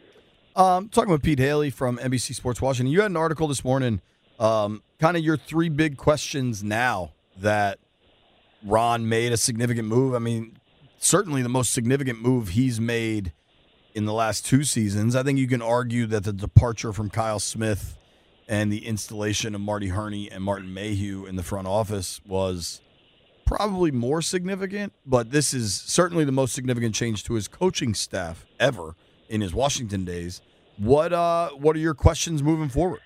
Um, 0.56 0.90
talking 0.90 1.12
with 1.12 1.24
Pete 1.24 1.40
Hailey 1.40 1.70
from 1.70 1.98
NBC 1.98 2.36
Sports 2.36 2.62
Washington, 2.62 2.92
you 2.92 3.02
had 3.02 3.12
an 3.12 3.18
article 3.18 3.48
this 3.48 3.64
morning, 3.64 4.02
um, 4.40 4.84
kind 5.00 5.16
of 5.16 5.24
your 5.24 5.38
three 5.38 5.70
big 5.70 5.98
questions 5.98 6.64
now 6.64 7.12
that 7.38 7.80
Ron 8.66 9.08
made 9.08 9.32
a 9.32 9.38
significant 9.38 9.88
move. 9.88 10.14
I 10.14 10.20
mean, 10.20 10.58
certainly 11.02 11.42
the 11.42 11.50
most 11.50 11.74
significant 11.74 12.22
move 12.22 12.50
he's 12.50 12.80
made 12.80 13.34
in 13.94 14.06
the 14.06 14.14
last 14.14 14.46
two 14.46 14.64
seasons. 14.64 15.16
I 15.16 15.24
think 15.24 15.40
you 15.40 15.48
can 15.48 15.62
argue 15.62 16.06
that 16.08 16.24
the 16.24 16.32
departure 16.32 16.94
from 16.94 17.10
Kyle 17.10 17.40
Smith 17.40 17.98
and 18.48 18.72
the 18.72 18.86
installation 18.86 19.56
of 19.56 19.62
Marty 19.62 19.88
Hurney 19.88 20.32
and 20.32 20.44
Martin 20.44 20.74
Mayhew 20.74 21.26
in 21.26 21.36
the 21.36 21.44
front 21.44 21.68
office 21.68 22.22
was 22.26 22.82
probably 23.46 23.92
more 23.92 24.22
significant, 24.22 24.94
but 25.06 25.32
this 25.32 25.54
is 25.54 25.74
certainly 25.74 26.24
the 26.24 26.32
most 26.32 26.54
significant 26.54 26.96
change 26.96 27.24
to 27.26 27.34
his 27.34 27.48
coaching 27.48 27.94
staff 27.94 28.46
ever 28.60 28.96
in 29.28 29.42
his 29.42 29.54
Washington 29.54 30.06
days. 30.06 30.42
What 30.78 31.12
uh 31.12 31.50
what 31.50 31.76
are 31.76 31.80
your 31.80 31.94
questions 31.94 32.42
moving 32.42 32.70
forward? 32.70 33.02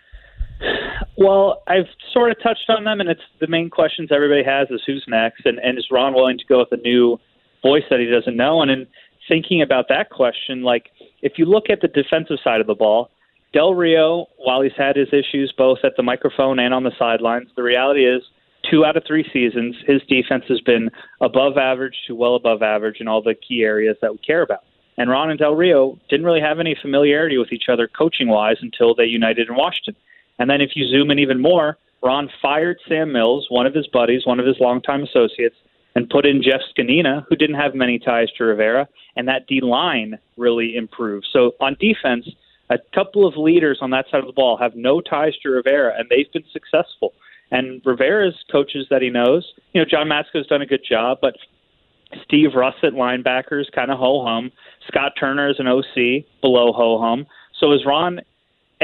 Well, 1.18 1.64
I've 1.68 1.88
sort 2.12 2.32
of 2.32 2.38
touched 2.44 2.70
on 2.70 2.84
them, 2.84 3.00
and 3.00 3.10
it's 3.10 3.22
the 3.40 3.48
main 3.48 3.70
questions 3.70 4.10
everybody 4.14 4.44
has 4.44 4.68
is 4.70 4.82
who's 4.86 5.04
next, 5.08 5.46
and, 5.46 5.60
and 5.60 5.78
is 5.78 5.88
Ron 5.90 6.14
willing 6.14 6.38
to 6.38 6.46
go 6.46 6.60
with 6.60 6.72
a 6.72 6.82
new 6.82 7.18
voice 7.66 7.84
that 7.90 8.00
he 8.00 8.06
doesn't 8.06 8.38
know? 8.38 8.62
And 8.62 8.70
in 8.70 8.88
thinking 9.28 9.62
about 9.62 9.88
that 9.90 10.10
question, 10.10 10.62
like 10.62 10.90
if 11.22 11.34
you 11.38 11.46
look 11.46 11.70
at 11.70 11.82
the 11.82 11.88
defensive 11.88 12.38
side 12.44 12.62
of 12.62 12.68
the 12.68 12.76
ball, 12.76 13.10
Del 13.54 13.74
Rio, 13.74 14.28
while 14.38 14.62
he's 14.62 14.78
had 14.78 14.96
his 14.96 15.08
issues 15.14 15.54
both 15.58 15.80
at 15.84 15.94
the 15.96 16.04
microphone 16.04 16.60
and 16.60 16.74
on 16.74 16.84
the 16.84 16.92
sidelines, 17.00 17.50
the 17.56 17.64
reality 17.64 18.06
is 18.06 18.22
two 18.70 18.86
out 18.86 18.98
of 18.98 19.04
three 19.08 19.26
seasons, 19.32 19.76
his 19.88 20.02
defense 20.10 20.44
has 20.50 20.62
been 20.62 20.90
above 21.22 21.58
average 21.58 21.96
to 22.08 22.16
well 22.16 22.36
above 22.36 22.62
average 22.62 22.98
in 23.00 23.08
all 23.08 23.22
the 23.22 23.36
key 23.36 23.64
areas 23.64 23.98
that 24.02 24.12
we 24.12 24.18
care 24.20 24.42
about. 24.42 24.64
And 24.98 25.10
Ron 25.10 25.30
and 25.30 25.40
Del 25.40 25.56
Rio 25.56 26.00
didn't 26.10 26.26
really 26.26 26.42
have 26.42 26.60
any 26.60 26.76
familiarity 26.82 27.38
with 27.38 27.52
each 27.52 27.70
other 27.70 27.88
coaching 27.88 28.28
wise 28.28 28.58
until 28.62 28.96
they 28.96 29.06
united 29.06 29.50
in 29.50 29.56
Washington. 29.56 29.96
And 30.40 30.50
then 30.50 30.62
if 30.62 30.72
you 30.76 30.88
zoom 30.88 31.12
in 31.12 31.20
even 31.20 31.42
more, 31.42 31.78
Ron 32.04 32.30
fired 32.42 32.78
Sam 32.88 33.12
Mills, 33.12 33.48
one 33.50 33.66
of 33.66 33.74
his 33.74 33.88
buddies, 33.88 34.26
one 34.26 34.40
of 34.40 34.46
his 34.46 34.60
longtime 34.60 35.04
associates, 35.04 35.56
and 35.96 36.10
put 36.10 36.26
in 36.26 36.44
Jeff 36.44 36.62
Zgonina, 36.78 37.26
who 37.30 37.36
didn't 37.36 37.56
have 37.56 37.74
many 37.74 37.98
ties 37.98 38.28
to 38.38 38.44
Rivera, 38.44 38.88
and 39.16 39.28
that 39.28 39.48
D 39.48 39.62
line 39.62 40.20
really 40.38 40.76
improved. 40.76 41.28
So 41.32 41.54
on 41.62 41.78
defense, 41.80 42.28
a 42.70 42.78
couple 42.94 43.26
of 43.26 43.38
leaders 43.38 43.80
on 43.82 43.92
that 43.92 44.06
side 44.12 44.20
of 44.20 44.28
the 44.28 44.34
ball 44.34 44.58
have 44.58 44.76
no 44.76 45.00
ties 45.02 45.34
to 45.44 45.50
Rivera, 45.50 45.94
and 45.98 46.08
they've 46.10 46.32
been 46.34 46.44
successful. 46.52 47.14
And 47.52 47.82
Rivera's 47.86 48.36
coaches 48.52 48.88
that 48.90 49.02
he 49.02 49.10
knows, 49.10 49.46
you 49.74 49.82
know, 49.82 49.86
John 49.90 50.08
Matsko's 50.08 50.48
done 50.48 50.62
a 50.62 50.66
good 50.66 50.84
job, 50.88 51.20
but 51.22 51.36
Steve 52.24 52.50
Russett 52.56 52.94
linebackers 52.94 53.72
kind 53.74 53.92
of 53.92 54.00
ho 54.00 54.26
hum. 54.26 54.52
Scott 54.88 55.14
Turner 55.20 55.50
is 55.50 55.60
an 55.60 55.68
OC 55.68 56.26
below 56.42 56.74
ho 56.74 57.00
hum. 57.00 57.26
So 57.60 57.72
is 57.72 57.86
Ron 57.86 58.20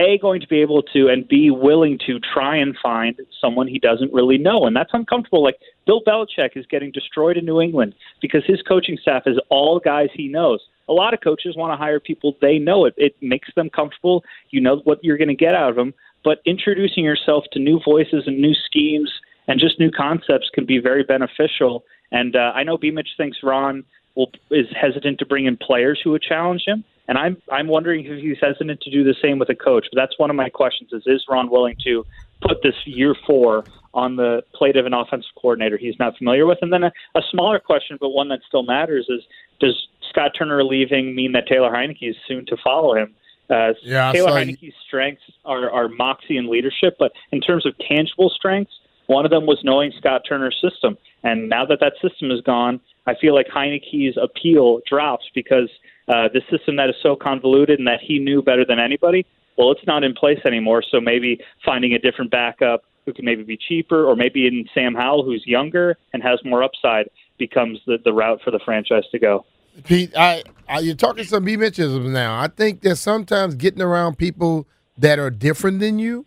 a 0.02 0.18
going 0.18 0.42
to 0.42 0.48
be 0.48 0.62
able 0.62 0.82
to 0.94 1.08
and 1.08 1.28
b 1.28 1.52
willing 1.52 2.00
to 2.08 2.20
try 2.20 2.56
and 2.58 2.76
find 2.82 3.20
someone 3.40 3.68
he 3.68 3.80
doesn't 3.80 4.12
really 4.14 4.38
know, 4.38 4.66
and 4.66 4.76
that's 4.76 4.92
uncomfortable. 4.94 5.44
Like 5.44 5.58
Bill 5.86 6.02
Belichick 6.06 6.56
is 6.56 6.66
getting 6.66 6.92
destroyed 6.92 7.38
in 7.38 7.46
New 7.46 7.62
England 7.62 7.96
because 8.22 8.44
his 8.46 8.62
coaching 8.62 8.98
staff 9.02 9.24
is 9.26 9.40
all 9.50 9.80
guys 9.80 10.10
he 10.14 10.28
knows. 10.28 10.60
A 10.90 10.94
lot 10.94 11.14
of 11.14 11.22
coaches 11.22 11.56
want 11.56 11.72
to 11.72 11.78
hire 11.78 12.00
people 12.00 12.36
they 12.42 12.58
know. 12.58 12.86
It 12.86 12.96
it 12.98 13.16
makes 13.22 13.50
them 13.56 13.70
comfortable. 13.70 14.24
You 14.50 14.62
know 14.62 14.82
what 14.84 15.04
you're 15.04 15.18
going 15.18 15.28
to 15.28 15.36
get 15.36 15.54
out 15.54 15.70
of 15.70 15.76
them. 15.76 15.94
But 16.24 16.40
introducing 16.46 17.04
yourself 17.04 17.46
to 17.54 17.60
new 17.60 17.80
voices 17.84 18.24
and 18.28 18.40
new 18.40 18.54
schemes 18.54 19.12
and 19.48 19.60
just 19.60 19.80
new 19.80 19.92
concepts 19.92 20.50
can 20.54 20.66
be 20.66 20.80
very 20.80 21.04
beneficial. 21.04 21.84
And 22.12 22.36
uh, 22.36 22.52
I 22.54 22.64
know 22.64 22.78
B. 22.78 22.92
Mitch 22.92 23.10
thinks 23.18 23.40
Ron 23.42 23.84
will, 24.16 24.32
is 24.52 24.68
hesitant 24.80 25.20
to 25.20 25.26
bring 25.26 25.46
in 25.46 25.58
players 25.58 26.00
who 26.04 26.12
would 26.12 26.22
challenge 26.22 26.64
him. 26.66 26.84
And 27.12 27.18
I'm 27.18 27.36
I'm 27.52 27.68
wondering 27.68 28.06
if 28.06 28.24
he's 28.24 28.38
hesitant 28.42 28.80
to 28.80 28.90
do 28.90 29.04
the 29.04 29.14
same 29.22 29.38
with 29.38 29.50
a 29.50 29.56
coach. 29.56 29.86
But 29.92 30.00
that's 30.00 30.18
one 30.18 30.30
of 30.30 30.38
my 30.38 30.48
questions: 30.48 30.94
is 30.94 31.04
is 31.06 31.26
Ron 31.28 31.52
willing 31.52 31.76
to 31.84 32.06
put 32.42 32.64
this 32.64 32.76
year 32.86 33.14
four 33.28 33.66
on 33.94 34.16
the 34.16 34.44
plate 34.54 34.78
of 34.78 34.86
an 34.86 34.94
offensive 34.94 35.32
coordinator 35.36 35.78
he's 35.78 36.00
not 36.00 36.18
familiar 36.18 36.46
with? 36.46 36.60
And 36.62 36.72
then 36.72 36.84
a, 36.84 36.94
a 37.14 37.22
smaller 37.30 37.60
question, 37.60 37.98
but 38.00 38.12
one 38.12 38.30
that 38.30 38.40
still 38.48 38.64
matters, 38.64 39.08
is 39.10 39.24
does 39.60 39.90
Scott 40.10 40.32
Turner 40.40 40.64
leaving 40.64 41.14
mean 41.14 41.34
that 41.34 41.48
Taylor 41.48 41.70
Heinicke 41.70 42.10
is 42.12 42.16
soon 42.30 42.46
to 42.46 42.56
follow 42.64 42.96
him? 42.96 43.14
Uh, 43.50 43.74
Yeah, 43.84 44.14
Taylor 44.14 44.30
saw- 44.30 44.38
Heinicke's 44.38 44.74
strengths 44.88 45.24
are, 45.44 45.70
are 45.70 45.90
moxie 45.90 46.38
and 46.38 46.48
leadership, 46.48 46.96
but 46.98 47.12
in 47.34 47.42
terms 47.42 47.66
of 47.66 47.74
tangible 47.80 48.30
strengths, 48.30 48.72
one 49.08 49.26
of 49.26 49.32
them 49.32 49.46
was 49.46 49.60
knowing 49.66 49.92
Scott 49.98 50.22
Turner's 50.30 50.58
system. 50.62 50.98
And 51.24 51.50
now 51.50 51.66
that 51.66 51.82
that 51.82 51.96
system 52.02 52.32
is 52.32 52.40
gone, 52.40 52.80
I 53.06 53.16
feel 53.16 53.36
like 53.36 53.48
Heinicke's 53.48 54.16
appeal 54.16 54.80
drops 54.88 55.26
because 55.36 55.70
uh, 56.08 56.28
the 56.34 56.42
system 56.50 56.76
that 56.78 56.90
is 56.90 56.96
so 57.02 57.16
convoluted 57.16 57.80
and 57.80 57.88
that 57.88 58.00
he 58.02 58.20
knew 58.20 58.42
better 58.42 58.66
than 58.66 58.80
anybody, 58.80 59.26
well, 59.58 59.72
it's 59.72 59.86
not 59.86 60.04
in 60.04 60.14
place 60.14 60.40
anymore. 60.46 60.84
So 60.90 61.00
maybe 61.00 61.40
finding 61.64 61.94
a 61.94 62.00
different 62.00 62.32
backup 62.32 62.84
who 63.06 63.14
can 63.14 63.26
maybe 63.26 63.44
be 63.44 63.58
cheaper, 63.58 64.06
or 64.06 64.16
maybe 64.16 64.46
in 64.46 64.66
Sam 64.74 64.94
Howell, 64.94 65.24
who's 65.24 65.44
younger 65.46 65.98
and 66.14 66.22
has 66.22 66.40
more 66.46 66.64
upside, 66.64 67.10
becomes 67.38 67.80
the, 67.88 67.98
the 68.04 68.14
route 68.14 68.40
for 68.44 68.52
the 68.52 68.60
franchise 68.64 69.04
to 69.12 69.20
go. 69.20 69.46
Pete, 69.86 70.16
I, 70.16 70.44
I 70.68 70.80
you're 70.80 70.96
talking 70.96 71.24
some 71.24 71.46
B 71.46 71.58
Mitchisms 71.58 72.10
now. 72.10 72.40
I 72.40 72.48
think 72.48 72.82
that 72.82 72.98
sometimes 72.98 73.56
getting 73.56 73.82
around 73.82 74.18
people 74.18 74.68
that 74.98 75.18
are 75.18 75.30
different 75.30 75.80
than 75.80 75.98
you, 75.98 76.26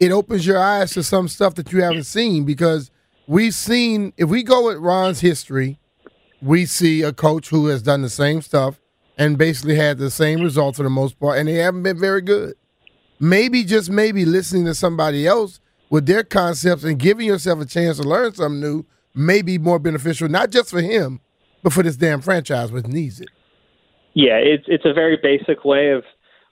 it 0.00 0.12
opens 0.12 0.46
your 0.46 0.58
eyes 0.58 0.92
to 0.92 1.02
some 1.02 1.28
stuff 1.28 1.54
that 1.56 1.72
you 1.72 1.82
haven't 1.82 2.04
seen 2.04 2.44
because 2.44 2.90
we've 3.26 3.54
seen 3.54 4.12
if 4.16 4.28
we 4.28 4.42
go 4.42 4.66
with 4.66 4.78
Ron's 4.78 5.20
history, 5.20 5.78
we 6.40 6.66
see 6.66 7.02
a 7.02 7.12
coach 7.12 7.48
who 7.48 7.66
has 7.66 7.82
done 7.82 8.02
the 8.02 8.08
same 8.08 8.40
stuff 8.42 8.80
and 9.18 9.36
basically 9.36 9.74
had 9.74 9.98
the 9.98 10.10
same 10.10 10.40
results 10.40 10.78
for 10.78 10.84
the 10.84 10.90
most 10.90 11.18
part, 11.18 11.38
and 11.38 11.48
they 11.48 11.54
haven't 11.54 11.82
been 11.82 11.98
very 11.98 12.22
good. 12.22 12.54
Maybe 13.20 13.64
just 13.64 13.90
maybe 13.90 14.24
listening 14.24 14.64
to 14.66 14.74
somebody 14.74 15.26
else 15.26 15.60
with 15.90 16.06
their 16.06 16.22
concepts 16.22 16.84
and 16.84 16.98
giving 16.98 17.26
yourself 17.26 17.60
a 17.60 17.66
chance 17.66 17.98
to 17.98 18.04
learn 18.04 18.32
something 18.34 18.60
new 18.60 18.86
may 19.14 19.42
be 19.42 19.58
more 19.58 19.80
beneficial, 19.80 20.28
not 20.28 20.50
just 20.50 20.70
for 20.70 20.80
him, 20.80 21.20
but 21.62 21.72
for 21.72 21.82
this 21.82 21.96
damn 21.96 22.20
franchise 22.20 22.70
which 22.70 22.86
needs 22.86 23.20
it. 23.20 23.28
Yeah, 24.14 24.36
it's 24.36 24.64
it's 24.68 24.84
a 24.84 24.92
very 24.92 25.18
basic 25.20 25.64
way 25.64 25.90
of 25.90 26.04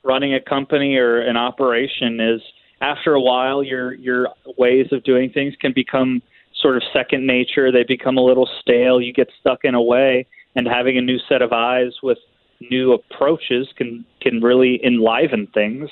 running 0.03 0.35
a 0.35 0.41
company 0.41 0.97
or 0.97 1.21
an 1.21 1.37
operation. 1.37 2.21
Is 2.21 2.41
after 2.81 3.15
a 3.15 3.21
while, 3.21 3.63
your 3.63 3.95
your 3.95 4.29
ways 4.59 4.87
of 4.91 5.05
doing 5.05 5.31
things 5.31 5.55
can 5.61 5.73
become 5.73 6.21
sort 6.61 6.77
of 6.77 6.83
second 6.93 7.27
nature. 7.27 7.71
They 7.71 7.85
become 7.85 8.17
a 8.19 8.23
little 8.23 8.49
stale. 8.61 9.01
You 9.01 9.13
get 9.13 9.29
stuck 9.41 9.65
in 9.65 9.75
a 9.75 9.83
way, 9.83 10.27
and 10.57 10.67
having 10.67 10.99
a 10.99 11.01
new 11.01 11.19
set 11.29 11.43
of 11.43 11.53
eyes 11.53 11.93
with 12.03 12.19
new 12.61 12.93
approaches 12.93 13.69
can 13.77 14.05
can 14.21 14.41
really 14.41 14.81
enliven 14.85 15.47
things. 15.55 15.89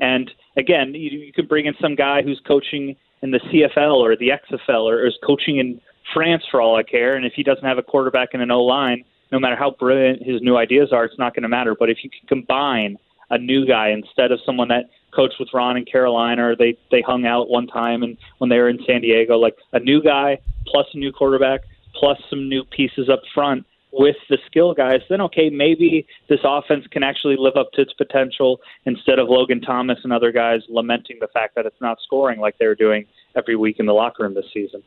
And 0.00 0.30
again, 0.56 0.94
you, 0.94 1.18
you 1.18 1.32
could 1.32 1.48
bring 1.48 1.66
in 1.66 1.74
some 1.80 1.94
guy 1.94 2.22
who's 2.22 2.40
coaching 2.46 2.96
in 3.22 3.30
the 3.30 3.40
CFL 3.40 3.94
or 3.94 4.16
the 4.16 4.30
XFL 4.30 4.84
or 4.84 5.06
is 5.06 5.16
coaching 5.24 5.58
in 5.58 5.80
France 6.14 6.44
for 6.50 6.60
all 6.60 6.76
I 6.76 6.82
care. 6.82 7.16
And 7.16 7.24
if 7.24 7.32
he 7.34 7.42
doesn't 7.42 7.64
have 7.64 7.78
a 7.78 7.82
quarterback 7.82 8.30
and 8.32 8.42
an 8.42 8.50
O 8.50 8.62
line, 8.62 9.04
no 9.32 9.38
matter 9.38 9.56
how 9.56 9.72
brilliant 9.72 10.22
his 10.22 10.40
new 10.40 10.56
ideas 10.56 10.92
are, 10.92 11.04
it's 11.04 11.18
not 11.18 11.34
going 11.34 11.42
to 11.42 11.48
matter. 11.48 11.74
But 11.78 11.90
if 11.90 11.98
you 12.02 12.10
can 12.10 12.26
combine 12.28 12.96
a 13.30 13.38
new 13.38 13.66
guy 13.66 13.90
instead 13.90 14.32
of 14.32 14.40
someone 14.46 14.68
that 14.68 14.90
coached 15.14 15.36
with 15.38 15.48
Ron 15.52 15.76
in 15.76 15.84
Carolina 15.84 16.50
or 16.50 16.56
they 16.56 16.76
they 16.90 17.02
hung 17.02 17.26
out 17.26 17.48
one 17.48 17.66
time 17.66 18.02
and 18.02 18.16
when 18.38 18.50
they 18.50 18.58
were 18.58 18.68
in 18.68 18.78
San 18.86 19.00
Diego, 19.00 19.36
like 19.36 19.56
a 19.72 19.80
new 19.80 20.02
guy 20.02 20.38
plus 20.66 20.86
a 20.94 20.98
new 20.98 21.12
quarterback 21.12 21.62
plus 21.94 22.18
some 22.30 22.48
new 22.48 22.64
pieces 22.64 23.08
up 23.08 23.20
front 23.34 23.66
with 23.92 24.16
the 24.28 24.38
skill 24.46 24.74
guys, 24.74 25.00
then 25.08 25.20
okay, 25.22 25.50
maybe 25.50 26.06
this 26.28 26.40
offense 26.44 26.86
can 26.90 27.02
actually 27.02 27.36
live 27.38 27.56
up 27.56 27.72
to 27.72 27.82
its 27.82 27.92
potential 27.94 28.60
instead 28.84 29.18
of 29.18 29.28
Logan 29.28 29.60
Thomas 29.60 29.98
and 30.04 30.12
other 30.12 30.32
guys 30.32 30.60
lamenting 30.68 31.16
the 31.20 31.28
fact 31.28 31.54
that 31.56 31.66
it's 31.66 31.80
not 31.80 31.98
scoring 32.04 32.38
like 32.38 32.58
they 32.58 32.66
were 32.66 32.74
doing 32.74 33.06
every 33.36 33.56
week 33.56 33.76
in 33.78 33.86
the 33.86 33.94
locker 33.94 34.24
room 34.24 34.34
this 34.34 34.44
season. 34.52 34.82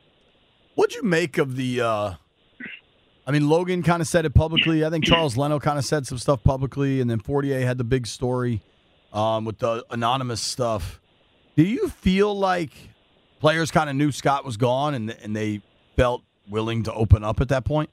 What'd 0.76 0.96
you 0.96 1.04
make 1.04 1.38
of 1.38 1.56
the? 1.56 1.82
uh 1.82 2.14
I 3.26 3.32
mean, 3.32 3.48
Logan 3.48 3.84
kind 3.84 4.02
of 4.02 4.08
said 4.08 4.26
it 4.26 4.34
publicly. 4.34 4.84
I 4.84 4.90
think 4.90 5.06
Charles 5.06 5.38
Leno 5.38 5.60
kind 5.60 5.78
of 5.78 5.86
said 5.86 6.08
some 6.08 6.18
stuff 6.18 6.44
publicly, 6.44 7.02
and 7.02 7.10
then 7.10 7.20
Fortier 7.20 7.66
had 7.66 7.78
the 7.78 7.84
big 7.84 8.08
story 8.08 8.62
um, 9.14 9.46
with 9.46 9.60
the 9.60 9.86
anonymous 9.92 10.42
stuff. 10.42 11.00
Do 11.56 11.64
you 11.64 11.88
feel 11.88 12.38
like 12.38 12.72
players 13.40 13.70
kind 13.70 13.90
of 13.90 13.96
knew 13.96 14.12
Scott 14.12 14.44
was 14.44 14.58
gone, 14.58 14.96
and 14.96 15.12
and 15.12 15.36
they 15.36 15.62
felt 15.96 16.24
willing 16.50 16.84
to 16.84 16.94
open 16.94 17.24
up 17.24 17.42
at 17.42 17.50
that 17.50 17.64
point? 17.64 17.90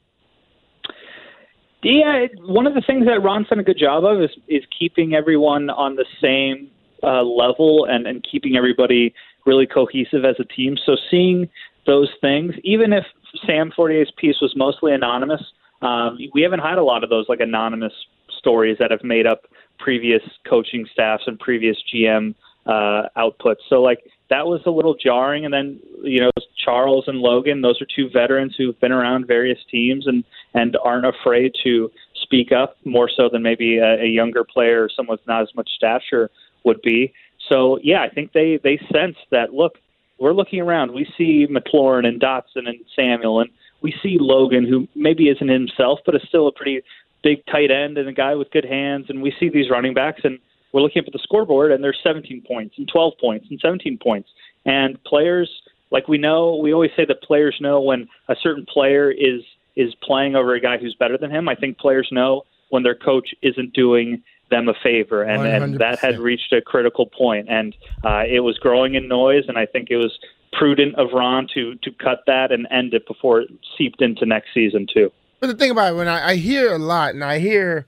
Yeah, 1.81 2.27
one 2.41 2.67
of 2.67 2.73
the 2.73 2.81
things 2.85 3.05
that 3.05 3.23
Ron's 3.23 3.47
done 3.47 3.59
a 3.59 3.63
good 3.63 3.77
job 3.79 4.03
of 4.03 4.21
is 4.21 4.31
is 4.47 4.63
keeping 4.77 5.13
everyone 5.13 5.69
on 5.69 5.95
the 5.95 6.05
same 6.21 6.69
uh, 7.03 7.23
level 7.23 7.85
and 7.89 8.05
and 8.05 8.25
keeping 8.29 8.57
everybody 8.57 9.13
really 9.45 9.65
cohesive 9.65 10.25
as 10.25 10.35
a 10.39 10.43
team. 10.43 10.77
So 10.85 10.97
seeing 11.09 11.49
those 11.85 12.09
things, 12.19 12.53
even 12.63 12.91
if 12.91 13.05
Sam 13.45 13.71
Fortier's 13.73 14.11
piece 14.17 14.35
was 14.41 14.53
mostly 14.57 14.93
anonymous, 14.93 15.41
um, 15.81 16.17
we 16.33 16.41
haven't 16.41 16.59
had 16.59 16.77
a 16.77 16.83
lot 16.83 17.03
of 17.03 17.09
those 17.09 17.25
like 17.29 17.39
anonymous 17.39 17.93
stories 18.37 18.77
that 18.79 18.91
have 18.91 19.03
made 19.03 19.25
up 19.25 19.43
previous 19.79 20.21
coaching 20.47 20.85
staffs 20.91 21.23
and 21.27 21.39
previous 21.39 21.77
GM 21.93 22.35
uh, 22.69 23.09
outputs. 23.17 23.61
So 23.67 23.81
like 23.81 23.99
that 24.29 24.45
was 24.45 24.61
a 24.65 24.71
little 24.71 24.95
jarring. 24.95 25.45
And 25.45 25.53
then 25.53 25.79
you 26.03 26.19
know 26.21 26.29
Charles 26.63 27.05
and 27.07 27.17
Logan, 27.17 27.61
those 27.61 27.81
are 27.81 27.87
two 27.95 28.09
veterans 28.09 28.55
who've 28.57 28.79
been 28.79 28.91
around 28.91 29.27
various 29.27 29.59
teams 29.71 30.07
and 30.07 30.23
and 30.53 30.77
aren't 30.83 31.05
afraid 31.05 31.53
to 31.63 31.91
speak 32.21 32.51
up 32.51 32.77
more 32.85 33.09
so 33.09 33.29
than 33.31 33.41
maybe 33.41 33.77
a, 33.77 34.03
a 34.03 34.07
younger 34.07 34.43
player 34.43 34.83
or 34.83 34.89
someone 34.95 35.15
with 35.15 35.27
not 35.27 35.41
as 35.41 35.49
much 35.55 35.69
stature 35.75 36.29
would 36.63 36.81
be. 36.81 37.13
So 37.49 37.79
yeah, 37.81 38.01
I 38.03 38.09
think 38.09 38.33
they 38.33 38.59
they 38.63 38.77
sense 38.93 39.17
that 39.31 39.53
look, 39.53 39.73
we're 40.19 40.33
looking 40.33 40.61
around. 40.61 40.91
We 40.91 41.07
see 41.17 41.47
McLaurin 41.47 42.05
and 42.05 42.21
Dotson 42.21 42.67
and 42.67 42.77
Samuel, 42.95 43.39
and 43.41 43.49
we 43.81 43.93
see 44.03 44.17
Logan, 44.19 44.67
who 44.67 44.87
maybe 44.95 45.29
isn't 45.29 45.47
himself, 45.47 45.99
but 46.05 46.15
is 46.15 46.21
still 46.27 46.47
a 46.47 46.51
pretty 46.51 46.81
big 47.23 47.45
tight 47.47 47.71
end 47.71 47.97
and 47.97 48.07
a 48.07 48.13
guy 48.13 48.35
with 48.35 48.51
good 48.51 48.65
hands. 48.65 49.05
And 49.09 49.21
we 49.21 49.33
see 49.39 49.49
these 49.49 49.69
running 49.71 49.93
backs, 49.93 50.21
and 50.23 50.37
we're 50.71 50.81
looking 50.81 51.01
up 51.01 51.07
at 51.07 51.13
the 51.13 51.19
scoreboard, 51.19 51.71
and 51.71 51.83
there's 51.83 51.99
17 52.03 52.43
points, 52.47 52.75
and 52.77 52.87
12 52.87 53.13
points, 53.19 53.47
and 53.49 53.59
17 53.59 53.97
points. 53.97 54.29
And 54.65 55.01
players, 55.03 55.49
like 55.91 56.07
we 56.07 56.17
know, 56.17 56.55
we 56.55 56.73
always 56.73 56.91
say 56.95 57.05
that 57.05 57.21
players 57.23 57.57
know 57.59 57.81
when 57.81 58.07
a 58.27 58.35
certain 58.41 58.65
player 58.65 59.11
is 59.11 59.41
is 59.75 59.93
playing 60.03 60.35
over 60.35 60.53
a 60.55 60.59
guy 60.59 60.77
who's 60.77 60.95
better 60.95 61.17
than 61.17 61.31
him. 61.31 61.47
I 61.47 61.55
think 61.55 61.77
players 61.77 62.09
know 62.11 62.43
when 62.69 62.83
their 62.83 62.95
coach 62.95 63.33
isn't 63.41 63.73
doing 63.73 64.21
them 64.49 64.67
a 64.67 64.73
favor, 64.83 65.23
and, 65.23 65.45
and 65.45 65.77
that 65.79 65.99
had 65.99 66.19
reached 66.19 66.51
a 66.51 66.61
critical 66.61 67.05
point, 67.05 67.47
and 67.49 67.75
uh, 68.03 68.23
it 68.27 68.41
was 68.41 68.57
growing 68.57 68.95
in 68.95 69.07
noise. 69.07 69.45
And 69.47 69.57
I 69.57 69.65
think 69.65 69.89
it 69.89 69.97
was 69.97 70.17
prudent 70.53 70.95
of 70.95 71.09
Ron 71.13 71.47
to 71.53 71.75
to 71.75 71.91
cut 71.91 72.23
that 72.27 72.51
and 72.51 72.67
end 72.71 72.93
it 72.93 73.07
before 73.07 73.41
it 73.41 73.49
seeped 73.77 74.01
into 74.01 74.25
next 74.25 74.53
season 74.53 74.87
too. 74.91 75.11
But 75.39 75.47
the 75.47 75.55
thing 75.55 75.71
about 75.71 75.93
it, 75.93 75.95
when 75.95 76.07
I, 76.07 76.29
I 76.29 76.35
hear 76.35 76.73
a 76.73 76.79
lot, 76.79 77.13
and 77.13 77.23
I 77.23 77.39
hear, 77.39 77.87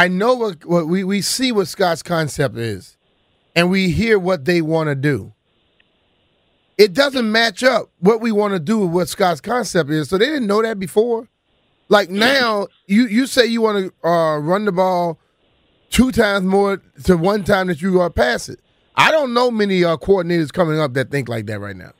I 0.00 0.08
know 0.08 0.32
what, 0.32 0.64
what 0.64 0.86
we, 0.88 1.04
we 1.04 1.20
see 1.20 1.52
what 1.52 1.68
Scott's 1.68 2.02
concept 2.02 2.56
is, 2.56 2.96
and 3.54 3.68
we 3.68 3.90
hear 3.90 4.18
what 4.18 4.46
they 4.46 4.62
want 4.62 4.88
to 4.88 4.94
do. 4.94 5.34
It 6.78 6.94
doesn't 6.94 7.30
match 7.30 7.62
up 7.62 7.90
what 7.98 8.22
we 8.22 8.32
want 8.32 8.54
to 8.54 8.60
do 8.60 8.78
with 8.78 8.92
what 8.92 9.08
Scott's 9.10 9.42
concept 9.42 9.90
is. 9.90 10.08
So 10.08 10.16
they 10.16 10.24
didn't 10.24 10.46
know 10.46 10.62
that 10.62 10.78
before. 10.78 11.28
Like 11.90 12.08
now, 12.08 12.68
you 12.86 13.08
you 13.08 13.26
say 13.26 13.44
you 13.44 13.60
want 13.60 13.92
to 14.02 14.08
uh, 14.08 14.38
run 14.38 14.64
the 14.64 14.72
ball 14.72 15.18
two 15.90 16.12
times 16.12 16.46
more 16.46 16.80
to 17.04 17.18
one 17.18 17.44
time 17.44 17.66
that 17.66 17.82
you 17.82 18.00
uh, 18.00 18.08
pass 18.08 18.48
it. 18.48 18.58
I 18.96 19.10
don't 19.10 19.34
know 19.34 19.50
many 19.50 19.84
uh, 19.84 19.98
coordinators 19.98 20.50
coming 20.50 20.80
up 20.80 20.94
that 20.94 21.10
think 21.10 21.28
like 21.28 21.44
that 21.44 21.60
right 21.60 21.76
now. 21.76 21.92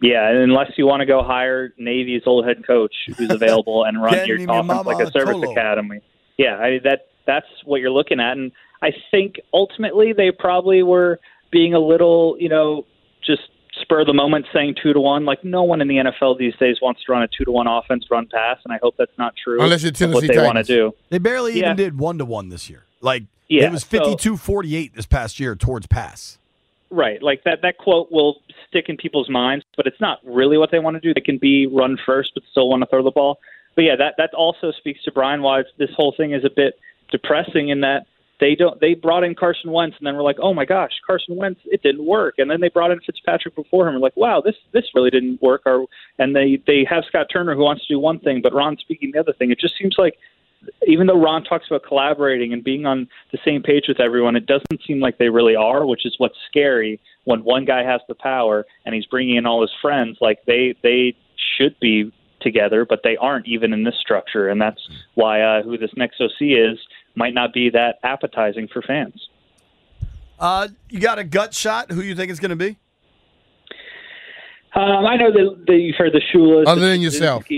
Yeah, 0.00 0.30
unless 0.30 0.70
you 0.76 0.86
want 0.86 1.00
to 1.00 1.06
go 1.06 1.24
hire 1.24 1.74
Navy's 1.76 2.22
old 2.24 2.46
head 2.46 2.64
coach 2.64 2.94
who's 3.16 3.30
available 3.30 3.82
and 3.82 4.00
run 4.00 4.24
your 4.28 4.36
offense 4.36 4.86
like 4.86 5.04
a 5.04 5.10
service 5.10 5.34
Niamama 5.34 5.50
academy. 5.50 6.00
Yeah, 6.38 6.56
I, 6.58 6.78
that 6.84 7.08
that's 7.26 7.46
what 7.64 7.80
you're 7.80 7.90
looking 7.90 8.20
at, 8.20 8.36
and 8.38 8.52
I 8.82 8.92
think 9.10 9.36
ultimately 9.52 10.12
they 10.12 10.30
probably 10.30 10.82
were 10.82 11.18
being 11.50 11.74
a 11.74 11.78
little, 11.80 12.36
you 12.38 12.48
know, 12.48 12.86
just 13.24 13.42
spur 13.80 14.00
of 14.00 14.06
the 14.06 14.14
moment 14.14 14.46
saying 14.52 14.76
two 14.82 14.92
to 14.92 15.00
one. 15.00 15.24
Like 15.24 15.44
no 15.44 15.62
one 15.62 15.80
in 15.80 15.88
the 15.88 15.96
NFL 15.96 16.38
these 16.38 16.54
days 16.56 16.78
wants 16.80 17.02
to 17.04 17.12
run 17.12 17.22
a 17.22 17.28
two 17.28 17.44
to 17.44 17.50
one 17.52 17.66
offense, 17.66 18.04
run 18.10 18.26
pass, 18.32 18.58
and 18.64 18.72
I 18.72 18.78
hope 18.82 18.94
that's 18.98 19.16
not 19.18 19.34
true. 19.42 19.60
Unless 19.62 19.82
you're 19.82 19.90
of 19.90 20.14
what 20.14 20.20
Tennessee 20.22 20.38
they 20.38 20.44
want 20.44 20.58
to 20.58 20.64
do. 20.64 20.94
They 21.10 21.18
barely 21.18 21.52
Yeah. 21.58 21.66
even 21.66 21.76
did 21.76 21.98
one 21.98 22.18
to 22.18 22.24
one 22.24 22.48
this 22.48 22.70
year. 22.70 22.84
Like 23.00 23.24
Yeah, 23.48 23.66
it 23.66 23.72
was 23.72 23.84
so- 23.84 23.98
52-48 23.98 24.94
this 24.94 25.06
past 25.06 25.38
year 25.40 25.54
towards 25.56 25.86
pass. 25.86 26.38
Right, 26.90 27.22
like 27.22 27.44
that. 27.44 27.60
That 27.62 27.76
quote 27.76 28.10
will 28.10 28.36
stick 28.68 28.88
in 28.88 28.96
people's 28.96 29.28
minds, 29.28 29.64
but 29.76 29.86
it's 29.86 30.00
not 30.00 30.20
really 30.24 30.56
what 30.56 30.70
they 30.70 30.78
want 30.78 30.94
to 30.96 31.00
do. 31.00 31.12
They 31.12 31.20
can 31.20 31.36
be 31.36 31.66
run 31.66 31.98
first, 32.06 32.30
but 32.34 32.42
still 32.50 32.68
want 32.70 32.82
to 32.82 32.86
throw 32.86 33.02
the 33.02 33.10
ball. 33.10 33.38
But 33.74 33.84
yeah, 33.84 33.96
that 33.96 34.14
that 34.18 34.34
also 34.34 34.72
speaks 34.72 35.02
to 35.04 35.12
Brian 35.12 35.42
why 35.42 35.62
this 35.78 35.90
whole 35.96 36.14
thing 36.16 36.32
is 36.32 36.44
a 36.44 36.50
bit 36.54 36.78
depressing 37.10 37.68
in 37.68 37.80
that 37.82 38.06
they 38.40 38.54
don't. 38.54 38.80
They 38.80 38.94
brought 38.94 39.24
in 39.24 39.34
Carson 39.34 39.72
Wentz, 39.72 39.96
and 39.98 40.06
then 40.06 40.16
we're 40.16 40.22
like, 40.22 40.38
oh 40.40 40.54
my 40.54 40.64
gosh, 40.64 40.92
Carson 41.06 41.36
Wentz, 41.36 41.60
it 41.64 41.82
didn't 41.82 42.04
work. 42.04 42.34
And 42.38 42.50
then 42.50 42.60
they 42.60 42.68
brought 42.68 42.90
in 42.90 43.00
Fitzpatrick 43.00 43.56
before 43.56 43.88
him. 43.88 43.94
We're 43.94 44.00
like, 44.00 44.16
wow, 44.16 44.40
this 44.40 44.54
this 44.72 44.84
really 44.94 45.10
didn't 45.10 45.42
work. 45.42 45.62
Or 45.66 45.86
and 46.18 46.34
they 46.34 46.62
they 46.66 46.86
have 46.88 47.04
Scott 47.08 47.26
Turner 47.32 47.54
who 47.54 47.62
wants 47.62 47.86
to 47.86 47.94
do 47.94 47.98
one 47.98 48.20
thing, 48.20 48.40
but 48.42 48.54
Ron 48.54 48.76
speaking 48.76 49.10
the 49.12 49.20
other 49.20 49.32
thing. 49.32 49.50
It 49.50 49.58
just 49.58 49.76
seems 49.76 49.96
like 49.98 50.18
even 50.86 51.06
though 51.06 51.20
Ron 51.20 51.44
talks 51.44 51.66
about 51.68 51.84
collaborating 51.84 52.52
and 52.52 52.64
being 52.64 52.84
on 52.86 53.08
the 53.32 53.38
same 53.44 53.62
page 53.62 53.84
with 53.86 54.00
everyone, 54.00 54.36
it 54.36 54.46
doesn't 54.46 54.82
seem 54.86 55.00
like 55.00 55.18
they 55.18 55.28
really 55.28 55.54
are, 55.54 55.86
which 55.86 56.04
is 56.04 56.14
what's 56.18 56.36
scary 56.48 57.00
when 57.24 57.44
one 57.44 57.64
guy 57.64 57.84
has 57.84 58.00
the 58.08 58.14
power 58.14 58.66
and 58.84 58.94
he's 58.94 59.06
bringing 59.06 59.36
in 59.36 59.46
all 59.46 59.62
his 59.62 59.72
friends. 59.80 60.18
Like 60.20 60.44
they 60.46 60.76
they 60.82 61.16
should 61.56 61.78
be 61.80 62.12
together, 62.40 62.84
but 62.84 63.00
they 63.04 63.16
aren't 63.16 63.46
even 63.46 63.72
in 63.72 63.84
this 63.84 63.96
structure, 64.00 64.48
and 64.48 64.60
that's 64.60 64.80
why 65.14 65.40
uh, 65.40 65.62
who 65.62 65.76
this 65.78 65.90
next 65.96 66.20
OC 66.20 66.30
is 66.40 66.78
might 67.14 67.34
not 67.34 67.52
be 67.52 67.70
that 67.70 67.98
appetizing 68.02 68.68
for 68.72 68.82
fans. 68.82 69.28
Uh, 70.38 70.68
you 70.88 71.00
got 71.00 71.18
a 71.18 71.24
gut 71.24 71.52
shot? 71.52 71.90
Who 71.90 72.00
you 72.00 72.14
think 72.14 72.30
it's 72.30 72.40
going 72.40 72.50
to 72.50 72.56
be? 72.56 72.78
Um, 74.74 75.06
I 75.06 75.16
know 75.16 75.32
that, 75.32 75.64
that 75.66 75.76
you've 75.78 75.96
heard 75.96 76.12
the 76.12 76.20
Shulas. 76.32 76.66
Other 76.66 76.82
the 76.82 76.86
than 76.88 77.00
yourself. 77.00 77.44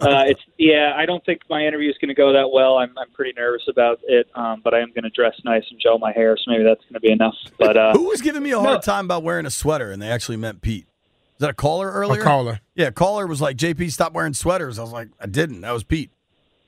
Uh, 0.00 0.24
it's 0.26 0.40
yeah. 0.58 0.92
I 0.96 1.04
don't 1.06 1.24
think 1.24 1.42
my 1.50 1.64
interview 1.64 1.90
is 1.90 1.96
going 2.00 2.08
to 2.08 2.14
go 2.14 2.32
that 2.32 2.50
well. 2.52 2.78
I'm 2.78 2.96
I'm 2.98 3.10
pretty 3.10 3.32
nervous 3.36 3.62
about 3.68 4.00
it, 4.04 4.28
um, 4.34 4.60
but 4.62 4.74
I 4.74 4.80
am 4.80 4.88
going 4.92 5.04
to 5.04 5.10
dress 5.10 5.34
nice 5.44 5.64
and 5.70 5.78
gel 5.80 5.98
my 5.98 6.12
hair, 6.12 6.36
so 6.36 6.50
maybe 6.50 6.64
that's 6.64 6.80
going 6.82 6.94
to 6.94 7.00
be 7.00 7.12
enough. 7.12 7.34
But 7.58 7.76
uh, 7.76 7.92
Who 7.92 8.08
was 8.08 8.22
giving 8.22 8.42
me 8.42 8.52
a 8.52 8.58
hard 8.58 8.76
no. 8.76 8.80
time 8.80 9.04
about 9.04 9.22
wearing 9.22 9.46
a 9.46 9.50
sweater, 9.50 9.90
and 9.90 10.00
they 10.00 10.08
actually 10.08 10.36
meant 10.36 10.62
Pete? 10.62 10.87
Is 11.38 11.42
that 11.42 11.50
a 11.50 11.54
caller 11.54 11.88
A 11.88 11.92
earlier? 11.92 12.22
caller. 12.22 12.60
Yeah, 12.74 12.90
caller 12.90 13.26
was 13.26 13.40
like, 13.40 13.56
"JP, 13.56 13.92
stop 13.92 14.12
wearing 14.12 14.34
sweaters." 14.34 14.78
I 14.78 14.82
was 14.82 14.92
like, 14.92 15.08
"I 15.20 15.26
didn't. 15.26 15.60
That 15.60 15.70
was 15.72 15.84
Pete." 15.84 16.10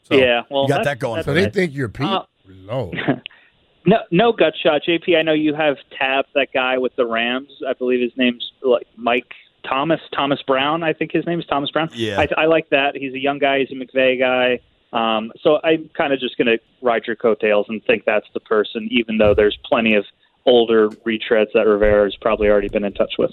So, 0.05 0.15
Yeah, 0.17 0.43
well, 0.51 0.63
you 0.63 0.69
got 0.69 0.85
that 0.85 0.99
going 1.01 1.23
So 1.25 1.35
they 1.35 1.47
me. 1.47 1.51
think 1.51 1.75
you're 1.75 1.89
Pete. 1.89 2.07
Uh, 2.07 2.23
Lord. 2.47 2.97
No, 3.87 3.97
no 4.11 4.31
gut 4.33 4.53
shot, 4.63 4.83
JP. 4.87 5.17
I 5.17 5.23
know 5.23 5.33
you 5.33 5.55
have 5.55 5.77
Tab, 5.99 6.27
that 6.35 6.49
guy 6.53 6.77
with 6.77 6.95
the 6.97 7.07
Rams. 7.07 7.49
I 7.67 7.73
believe 7.73 8.01
his 8.03 8.13
name's 8.15 8.53
like 8.63 8.87
Mike 8.97 9.33
Thomas, 9.67 10.01
Thomas 10.15 10.39
Brown. 10.47 10.83
I 10.83 10.93
think 10.93 11.13
his 11.13 11.25
name 11.25 11.41
is 11.41 11.47
Thomas 11.47 11.71
Brown. 11.71 11.89
Yeah. 11.95 12.21
I, 12.21 12.43
I 12.43 12.45
like 12.45 12.69
that. 12.71 12.95
He's 12.95 13.15
a 13.15 13.19
young 13.19 13.39
guy. 13.39 13.61
He's 13.61 13.71
a 13.71 13.75
McVay 13.83 14.19
guy. 14.19 14.61
Um, 14.93 15.33
so 15.43 15.61
I'm 15.65 15.89
kind 15.97 16.13
of 16.13 16.21
just 16.21 16.37
going 16.37 16.49
to 16.49 16.59
ride 16.83 17.07
your 17.07 17.17
coattails 17.17 17.67
and 17.71 17.83
think 17.87 18.05
that's 18.05 18.27
the 18.35 18.41
person, 18.41 18.87
even 18.91 19.17
though 19.17 19.33
there's 19.33 19.57
plenty 19.65 19.95
of 19.95 20.05
older 20.45 20.91
retreads 20.91 21.49
that 21.55 21.67
Rivera 21.67 22.05
has 22.05 22.17
probably 22.17 22.49
already 22.49 22.69
been 22.69 22.85
in 22.85 22.93
touch 22.93 23.15
with. 23.19 23.31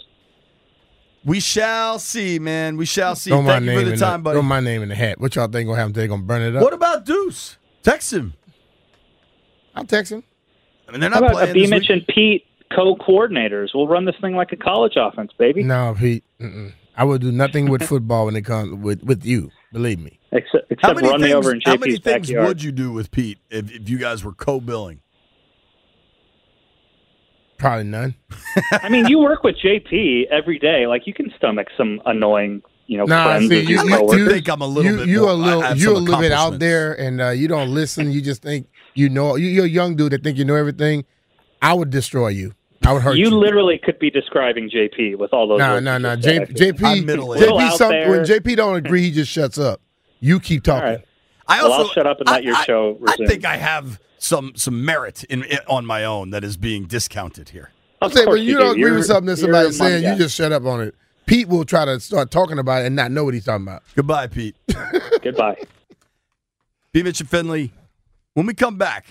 We 1.27 1.41
shall 1.41 1.99
see, 1.99 2.39
man. 2.39 2.77
We 2.77 2.85
shall 2.85 3.13
see. 3.15 3.29
Throw 3.31 3.41
my 3.41 3.59
Thank 3.59 3.65
you 3.65 3.79
for 3.79 3.85
the 3.89 3.97
time, 3.97 4.21
the, 4.21 4.23
buddy. 4.23 4.35
throw 4.35 4.41
my 4.43 4.61
name 4.61 4.81
in 4.81 4.87
the 4.89 4.95
hat. 4.95 5.19
What 5.19 5.35
y'all 5.35 5.47
think 5.49 5.67
gonna 5.67 5.77
happen? 5.77 5.91
They 5.93 6.07
gonna 6.07 6.21
burn 6.23 6.41
it 6.41 6.55
up? 6.55 6.63
What 6.63 6.71
about 6.73 7.05
Deuce? 7.05 7.57
Text 7.83 8.13
him. 8.13 8.33
I'll 9.75 9.83
text 9.85 10.11
him. 10.11 10.23
I 10.87 10.91
mean, 10.93 11.01
they're 11.01 11.09
How 11.09 11.19
not 11.19 11.31
about 11.31 11.37
playing. 11.39 11.53
B 11.53 11.61
this 11.63 11.69
Mitch 11.69 11.81
week. 11.81 11.89
and 11.89 12.07
Pete 12.07 12.45
co-coordinators? 12.73 13.69
We'll 13.75 13.87
run 13.89 14.05
this 14.05 14.15
thing 14.21 14.35
like 14.35 14.51
a 14.53 14.55
college 14.55 14.93
offense, 14.95 15.31
baby. 15.37 15.63
No, 15.63 15.95
Pete. 15.99 16.23
Mm-mm. 16.39 16.71
I 16.95 17.03
would 17.03 17.21
do 17.21 17.31
nothing 17.31 17.69
with 17.69 17.83
football 17.87 18.25
when 18.25 18.35
it 18.37 18.43
comes 18.45 18.73
with 18.81 19.03
with 19.03 19.25
you. 19.25 19.51
Believe 19.73 19.99
me. 19.99 20.19
Except, 20.31 20.53
How 20.53 20.91
except 20.91 20.95
many 20.95 21.09
run 21.09 21.19
things? 21.19 21.29
me 21.29 21.33
over 21.35 21.53
in 21.53 21.61
how 21.65 21.75
many 21.75 21.97
things 21.97 22.27
backyard. 22.27 22.47
would 22.47 22.63
you 22.63 22.71
do 22.71 22.91
with 22.93 23.11
Pete 23.11 23.37
if, 23.49 23.69
if 23.69 23.89
you 23.89 23.97
guys 23.97 24.23
were 24.23 24.31
co-billing? 24.33 25.01
Probably 27.57 27.85
none. 27.85 28.15
I 28.71 28.89
mean, 28.89 29.07
you 29.07 29.19
work 29.19 29.43
with 29.43 29.55
JP 29.57 30.27
every 30.27 30.59
day. 30.59 30.87
Like 30.87 31.07
you 31.07 31.13
can 31.13 31.31
stomach 31.37 31.67
some 31.75 32.01
annoying, 32.05 32.61
you 32.85 32.97
know, 32.97 33.05
Nah, 33.05 33.23
friends 33.25 33.49
see, 33.49 33.59
of 33.59 33.63
you, 33.69 33.75
your 33.77 33.79
I 33.79 33.97
like 33.99 34.09
to 34.17 34.29
think 34.29 34.49
I'm 34.49 34.61
a 34.61 34.67
little 34.67 34.91
you, 34.91 34.97
bit 34.97 35.07
you 35.07 35.21
more- 35.21 35.29
a 35.31 35.33
little 35.33 35.75
you 35.75 35.91
a 35.91 35.97
little 35.97 36.19
bit 36.19 36.31
out 36.31 36.59
there, 36.59 36.93
and 36.93 37.19
uh, 37.21 37.29
you 37.29 37.47
don't 37.47 37.73
listen. 37.73 38.11
You 38.11 38.21
just 38.21 38.41
think 38.43 38.67
you 38.93 39.09
know. 39.09 39.35
You, 39.35 39.47
you're 39.47 39.65
a 39.65 39.69
young 39.69 39.95
dude 39.95 40.11
that 40.13 40.23
think 40.23 40.37
you 40.37 40.45
know 40.45 40.55
everything. 40.55 41.05
I 41.61 41.73
would 41.73 41.89
destroy 41.89 42.27
you. 42.29 42.53
I 42.85 42.93
would 42.93 43.01
hurt 43.01 43.17
you. 43.17 43.25
You 43.25 43.35
literally 43.35 43.79
could 43.83 43.97
be 43.99 44.11
describing 44.11 44.69
JP 44.69 45.17
with 45.17 45.33
all 45.33 45.47
those. 45.47 45.57
No, 45.59 45.73
words 45.73 45.85
no, 45.85 45.97
no. 45.97 46.15
just 46.15 46.27
J, 46.27 46.35
said, 46.35 46.41
I 46.43 46.45
feel. 46.45 46.73
JP, 46.73 46.85
I'm 46.99 47.05
middle-aged. 47.05 47.41
Little 47.41 47.57
JP, 47.59 47.71
some, 47.77 47.89
when 47.89 48.19
JP 48.21 48.55
don't 48.55 48.75
agree, 48.75 49.01
he 49.01 49.11
just 49.11 49.31
shuts 49.31 49.57
up. 49.57 49.81
You 50.19 50.39
keep 50.39 50.63
talking. 50.63 50.83
All 50.87 50.95
right. 50.95 51.05
I 51.47 51.63
Well, 51.63 51.71
also 51.71 51.87
I'll 51.87 51.93
shut 51.93 52.05
up 52.07 52.19
and 52.19 52.29
let 52.29 52.43
your 52.43 52.55
I- 52.55 52.63
show 52.65 52.97
I 53.01 53.11
resume. 53.11 53.27
think 53.27 53.45
I 53.45 53.57
have 53.57 53.99
some 54.19 54.53
some 54.55 54.83
merit 54.83 55.23
in, 55.25 55.43
in 55.43 55.59
on 55.67 55.85
my 55.85 56.03
own 56.03 56.29
that 56.31 56.43
is 56.43 56.57
being 56.57 56.85
discounted 56.85 57.49
here. 57.49 57.71
I'm 58.01 58.11
saying 58.11 58.25
course 58.25 58.37
when 58.39 58.45
you, 58.47 58.53
do. 58.53 58.59
don't 58.59 58.71
agree 58.71 58.81
You're- 58.81 58.97
with 58.97 59.05
something 59.05 59.25
that 59.27 59.37
somebody's 59.37 59.77
saying, 59.77 60.03
you 60.03 60.15
just 60.15 60.35
shut 60.35 60.51
up 60.51 60.65
on 60.65 60.81
it. 60.81 60.95
Pete 61.25 61.47
will 61.47 61.65
try 61.65 61.83
to 61.85 61.99
start 61.99 62.31
talking 62.31 62.57
about 62.59 62.83
it 62.83 62.85
and 62.85 62.95
not 62.95 63.11
know 63.11 63.23
what 63.25 63.33
he's 63.33 63.43
talking 63.45 63.63
about. 63.67 63.83
Goodbye, 63.95 64.27
Pete. 64.27 64.55
Goodbye. 65.21 65.57
B. 66.93 67.03
Mitch 67.03 67.19
and 67.19 67.29
Finley. 67.29 67.73
When 68.33 68.45
we 68.45 68.53
come 68.53 68.77
back, 68.77 69.05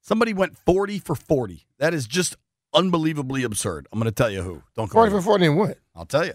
somebody 0.00 0.32
went 0.32 0.56
40 0.56 1.00
for 1.00 1.14
40. 1.14 1.66
That 1.78 1.92
is 1.92 2.06
just 2.06 2.36
unbelievably 2.72 3.42
absurd. 3.42 3.88
I'm 3.92 3.98
going 3.98 4.10
to 4.10 4.14
tell 4.14 4.30
you 4.30 4.42
who. 4.42 4.62
Don't 4.74 4.88
go. 4.88 4.94
Forty 4.94 5.10
for 5.10 5.20
forty 5.20 5.46
and 5.46 5.56
what? 5.58 5.78
I'll 5.94 6.06
tell 6.06 6.24
you. 6.24 6.34